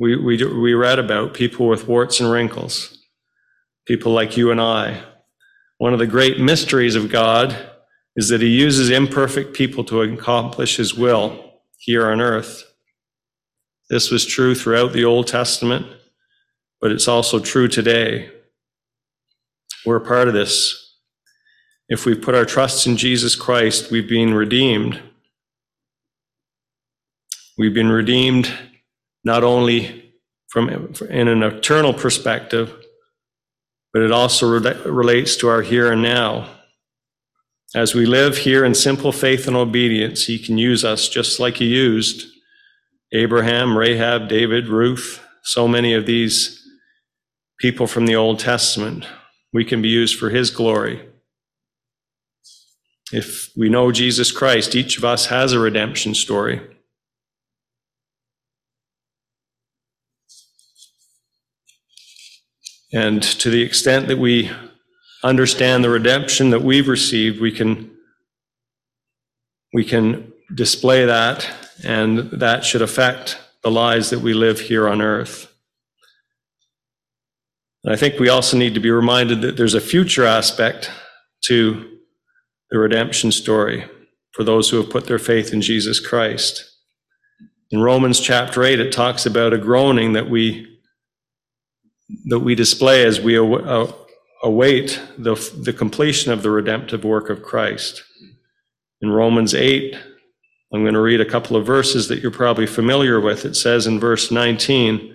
we, 0.00 0.16
we, 0.16 0.44
we 0.44 0.74
read 0.74 0.98
about 0.98 1.32
people 1.32 1.68
with 1.68 1.86
warts 1.86 2.18
and 2.18 2.28
wrinkles, 2.28 2.98
people 3.86 4.10
like 4.10 4.36
you 4.36 4.50
and 4.50 4.60
I. 4.60 5.00
One 5.78 5.92
of 5.92 6.00
the 6.00 6.08
great 6.08 6.40
mysteries 6.40 6.96
of 6.96 7.12
God 7.12 7.56
is 8.16 8.30
that 8.30 8.40
he 8.40 8.48
uses 8.48 8.90
imperfect 8.90 9.54
people 9.54 9.84
to 9.84 10.02
accomplish 10.02 10.76
his 10.76 10.96
will 10.96 11.60
here 11.78 12.10
on 12.10 12.20
earth. 12.20 12.64
This 13.90 14.10
was 14.10 14.26
true 14.26 14.56
throughout 14.56 14.92
the 14.92 15.04
Old 15.04 15.28
Testament, 15.28 15.86
but 16.80 16.90
it's 16.90 17.06
also 17.06 17.38
true 17.38 17.68
today. 17.68 18.33
We're 19.84 19.96
a 19.96 20.00
part 20.00 20.28
of 20.28 20.34
this. 20.34 20.80
If 21.88 22.06
we 22.06 22.14
put 22.14 22.34
our 22.34 22.46
trust 22.46 22.86
in 22.86 22.96
Jesus 22.96 23.36
Christ, 23.36 23.90
we've 23.90 24.08
been 24.08 24.32
redeemed. 24.32 25.00
We've 27.58 27.74
been 27.74 27.90
redeemed 27.90 28.52
not 29.24 29.44
only 29.44 30.12
from 30.48 30.68
in 30.68 31.28
an 31.28 31.42
eternal 31.42 31.92
perspective, 31.92 32.72
but 33.92 34.02
it 34.02 34.10
also 34.10 34.58
re- 34.58 34.80
relates 34.84 35.36
to 35.36 35.48
our 35.48 35.62
here 35.62 35.92
and 35.92 36.02
now. 36.02 36.48
As 37.74 37.94
we 37.94 38.06
live 38.06 38.38
here 38.38 38.64
in 38.64 38.74
simple 38.74 39.12
faith 39.12 39.46
and 39.46 39.56
obedience, 39.56 40.24
He 40.24 40.38
can 40.38 40.58
use 40.58 40.84
us 40.84 41.08
just 41.08 41.38
like 41.38 41.56
He 41.56 41.66
used 41.66 42.26
Abraham, 43.12 43.76
Rahab, 43.76 44.28
David, 44.28 44.68
Ruth, 44.68 45.20
so 45.42 45.68
many 45.68 45.92
of 45.92 46.06
these 46.06 46.60
people 47.58 47.86
from 47.86 48.06
the 48.06 48.16
Old 48.16 48.38
Testament. 48.38 49.06
We 49.54 49.64
can 49.64 49.80
be 49.80 49.88
used 49.88 50.18
for 50.18 50.28
His 50.28 50.50
glory. 50.50 51.08
If 53.12 53.50
we 53.56 53.68
know 53.68 53.92
Jesus 53.92 54.32
Christ, 54.32 54.74
each 54.74 54.98
of 54.98 55.04
us 55.04 55.26
has 55.26 55.52
a 55.52 55.58
redemption 55.58 56.14
story. 56.14 56.60
And 62.92 63.22
to 63.22 63.50
the 63.50 63.62
extent 63.62 64.08
that 64.08 64.18
we 64.18 64.50
understand 65.22 65.84
the 65.84 65.90
redemption 65.90 66.50
that 66.50 66.62
we've 66.62 66.88
received, 66.88 67.40
we 67.40 67.52
can, 67.52 67.92
we 69.72 69.84
can 69.84 70.32
display 70.52 71.04
that, 71.04 71.48
and 71.84 72.30
that 72.32 72.64
should 72.64 72.82
affect 72.82 73.38
the 73.62 73.70
lives 73.70 74.10
that 74.10 74.20
we 74.20 74.34
live 74.34 74.60
here 74.60 74.88
on 74.88 75.00
earth. 75.00 75.53
And 77.84 77.92
I 77.92 77.96
think 77.96 78.18
we 78.18 78.30
also 78.30 78.56
need 78.56 78.74
to 78.74 78.80
be 78.80 78.90
reminded 78.90 79.42
that 79.42 79.56
there's 79.56 79.74
a 79.74 79.80
future 79.80 80.24
aspect 80.24 80.90
to 81.44 81.98
the 82.70 82.78
redemption 82.78 83.30
story 83.30 83.84
for 84.32 84.42
those 84.42 84.70
who 84.70 84.78
have 84.78 84.90
put 84.90 85.06
their 85.06 85.18
faith 85.18 85.52
in 85.52 85.60
Jesus 85.60 86.00
Christ. 86.00 86.64
In 87.70 87.82
Romans 87.82 88.20
chapter 88.20 88.64
8, 88.64 88.80
it 88.80 88.90
talks 88.90 89.26
about 89.26 89.52
a 89.52 89.58
groaning 89.58 90.14
that 90.14 90.28
we 90.28 90.70
that 92.26 92.40
we 92.40 92.54
display 92.54 93.02
as 93.04 93.20
we 93.20 93.38
uh, 93.38 93.86
await 94.42 95.00
the, 95.16 95.34
the 95.62 95.72
completion 95.72 96.32
of 96.32 96.42
the 96.42 96.50
redemptive 96.50 97.02
work 97.02 97.30
of 97.30 97.42
Christ. 97.42 98.04
In 99.00 99.10
Romans 99.10 99.54
8, 99.54 99.94
I'm 100.72 100.82
going 100.82 100.94
to 100.94 101.00
read 101.00 101.22
a 101.22 101.28
couple 101.28 101.56
of 101.56 101.64
verses 101.64 102.08
that 102.08 102.20
you're 102.20 102.30
probably 102.30 102.66
familiar 102.66 103.20
with. 103.20 103.46
It 103.46 103.56
says 103.56 103.86
in 103.86 103.98
verse 103.98 104.30
19, 104.30 105.14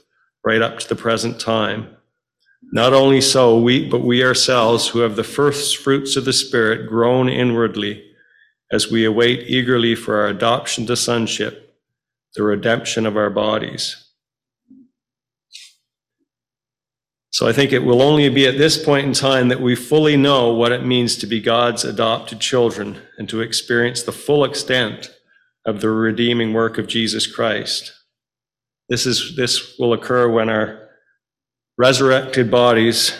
right 0.43 0.61
up 0.61 0.79
to 0.79 0.87
the 0.87 0.95
present 0.95 1.39
time. 1.39 1.95
Not 2.73 2.93
only 2.93 3.21
so, 3.21 3.59
we, 3.59 3.87
but 3.89 4.01
we 4.01 4.23
ourselves, 4.23 4.87
who 4.87 4.99
have 4.99 5.15
the 5.15 5.23
first 5.23 5.77
fruits 5.77 6.15
of 6.15 6.25
the 6.25 6.33
Spirit, 6.33 6.87
groan 6.87 7.27
inwardly 7.27 8.03
as 8.71 8.89
we 8.89 9.03
await 9.03 9.47
eagerly 9.47 9.95
for 9.95 10.21
our 10.21 10.27
adoption 10.27 10.85
to 10.85 10.95
sonship, 10.95 11.75
the 12.35 12.43
redemption 12.43 13.05
of 13.05 13.17
our 13.17 13.29
bodies. 13.29 14.11
So 17.31 17.47
I 17.47 17.53
think 17.53 17.71
it 17.71 17.83
will 17.83 18.01
only 18.01 18.27
be 18.29 18.45
at 18.45 18.57
this 18.57 18.83
point 18.83 19.07
in 19.07 19.13
time 19.13 19.47
that 19.49 19.61
we 19.61 19.75
fully 19.75 20.17
know 20.17 20.53
what 20.53 20.73
it 20.73 20.85
means 20.85 21.15
to 21.17 21.27
be 21.27 21.39
God's 21.39 21.85
adopted 21.85 22.39
children 22.39 23.01
and 23.17 23.27
to 23.29 23.41
experience 23.41 24.03
the 24.03 24.11
full 24.11 24.43
extent 24.43 25.11
of 25.65 25.81
the 25.81 25.89
redeeming 25.89 26.53
work 26.53 26.77
of 26.77 26.87
Jesus 26.87 27.27
Christ. 27.27 27.93
This 28.89 29.05
is 29.05 29.35
this 29.35 29.77
will 29.79 29.93
occur 29.93 30.29
when 30.29 30.49
our 30.49 30.89
resurrected 31.77 32.51
bodies 32.51 33.13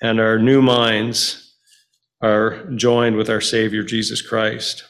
and 0.00 0.20
our 0.20 0.38
new 0.38 0.62
minds 0.62 1.54
are 2.22 2.64
joined 2.74 3.16
with 3.16 3.28
our 3.28 3.40
Savior 3.40 3.82
Jesus 3.82 4.22
Christ. 4.22 4.84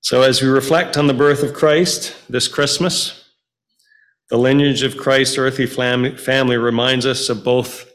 So 0.00 0.22
as 0.22 0.40
we 0.40 0.48
reflect 0.48 0.96
on 0.96 1.08
the 1.08 1.14
birth 1.14 1.42
of 1.42 1.52
Christ 1.52 2.14
this 2.30 2.46
Christmas, 2.46 3.24
the 4.30 4.36
lineage 4.36 4.82
of 4.82 4.96
Christ's 4.96 5.38
earthly 5.38 5.66
family 5.66 6.56
reminds 6.56 7.06
us 7.06 7.28
of 7.28 7.42
both 7.42 7.92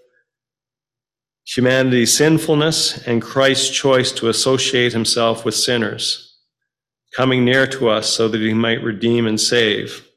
humanity's 1.46 2.16
sinfulness 2.16 3.06
and 3.08 3.22
Christ's 3.22 3.70
choice 3.70 4.12
to 4.14 4.30
associate 4.30 4.94
himself 4.94 5.44
with 5.44 5.56
sinners, 5.56 6.31
coming 7.15 7.43
near 7.45 7.67
to 7.67 7.89
us 7.89 8.10
so 8.10 8.28
that 8.28 8.41
he 8.41 8.54
might 8.54 8.84
redeem 8.84 9.28
and 9.28 9.39
save. 9.39 10.08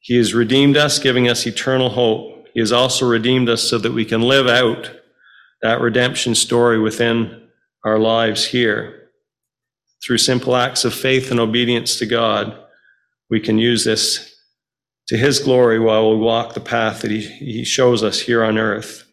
He 0.00 0.16
has 0.16 0.34
redeemed 0.34 0.76
us, 0.76 0.98
giving 0.98 1.28
us 1.28 1.46
eternal 1.46 1.90
hope. 1.90 2.46
He 2.52 2.60
has 2.60 2.72
also 2.72 3.06
redeemed 3.06 3.48
us 3.48 3.62
so 3.62 3.78
that 3.78 3.92
we 3.92 4.04
can 4.04 4.22
live 4.22 4.46
out 4.46 4.90
that 5.62 5.80
redemption 5.80 6.34
story 6.34 6.78
within 6.78 7.48
our 7.84 7.98
lives 7.98 8.46
here. 8.46 9.08
Through 10.04 10.18
simple 10.18 10.54
acts 10.54 10.84
of 10.84 10.92
faith 10.92 11.30
and 11.30 11.40
obedience 11.40 11.96
to 11.98 12.06
God, 12.06 12.58
we 13.30 13.40
can 13.40 13.58
use 13.58 13.84
this 13.84 14.34
to 15.08 15.16
his 15.16 15.38
glory 15.38 15.78
while 15.78 16.10
we 16.10 16.16
walk 16.16 16.54
the 16.54 16.60
path 16.60 17.00
that 17.00 17.10
he, 17.10 17.20
he 17.20 17.64
shows 17.64 18.02
us 18.02 18.20
here 18.20 18.44
on 18.44 18.58
earth. 18.58 19.04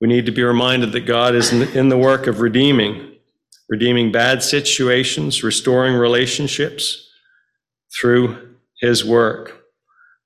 We 0.00 0.08
need 0.08 0.26
to 0.26 0.32
be 0.32 0.42
reminded 0.42 0.92
that 0.92 1.00
God 1.00 1.34
is 1.34 1.52
in 1.52 1.88
the 1.88 1.98
work 1.98 2.26
of 2.26 2.40
redeeming, 2.40 3.13
redeeming 3.68 4.12
bad 4.12 4.42
situations, 4.42 5.42
restoring 5.42 5.94
relationships 5.94 7.08
through 7.98 8.56
his 8.80 9.04
work. 9.04 9.64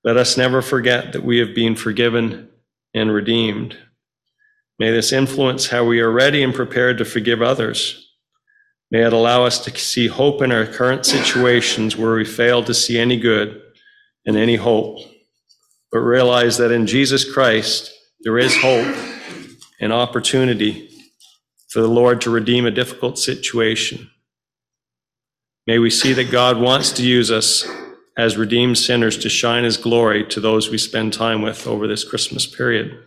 Let 0.04 0.16
us 0.16 0.36
never 0.36 0.62
forget 0.62 1.12
that 1.12 1.24
we 1.24 1.38
have 1.38 1.54
been 1.54 1.76
forgiven 1.76 2.48
and 2.94 3.12
redeemed. 3.12 3.76
May 4.78 4.90
this 4.90 5.12
influence 5.12 5.68
how 5.68 5.84
we 5.84 6.00
are 6.00 6.10
ready 6.10 6.42
and 6.42 6.54
prepared 6.54 6.98
to 6.98 7.04
forgive 7.04 7.42
others 7.42 8.08
May 8.90 9.04
it 9.04 9.12
allow 9.12 9.44
us 9.44 9.58
to 9.64 9.78
see 9.78 10.06
hope 10.06 10.40
in 10.40 10.50
our 10.50 10.64
current 10.64 11.04
situations 11.04 11.96
where 11.96 12.14
we 12.14 12.24
fail 12.24 12.62
to 12.64 12.72
see 12.72 12.98
any 12.98 13.18
good 13.18 13.60
and 14.24 14.34
any 14.34 14.56
hope, 14.56 15.00
but 15.92 15.98
realize 15.98 16.56
that 16.56 16.72
in 16.72 16.86
Jesus 16.86 17.30
Christ 17.30 17.92
there 18.22 18.38
is 18.38 18.56
hope 18.56 18.96
and 19.78 19.92
opportunity 19.92 20.87
for 21.68 21.80
the 21.80 21.88
Lord 21.88 22.20
to 22.22 22.30
redeem 22.30 22.66
a 22.66 22.70
difficult 22.70 23.18
situation. 23.18 24.10
May 25.66 25.78
we 25.78 25.90
see 25.90 26.14
that 26.14 26.30
God 26.30 26.58
wants 26.58 26.92
to 26.92 27.02
use 27.02 27.30
us 27.30 27.68
as 28.16 28.38
redeemed 28.38 28.78
sinners 28.78 29.18
to 29.18 29.28
shine 29.28 29.64
his 29.64 29.76
glory 29.76 30.24
to 30.28 30.40
those 30.40 30.70
we 30.70 30.78
spend 30.78 31.12
time 31.12 31.42
with 31.42 31.66
over 31.66 31.86
this 31.86 32.04
Christmas 32.04 32.46
period. 32.46 32.96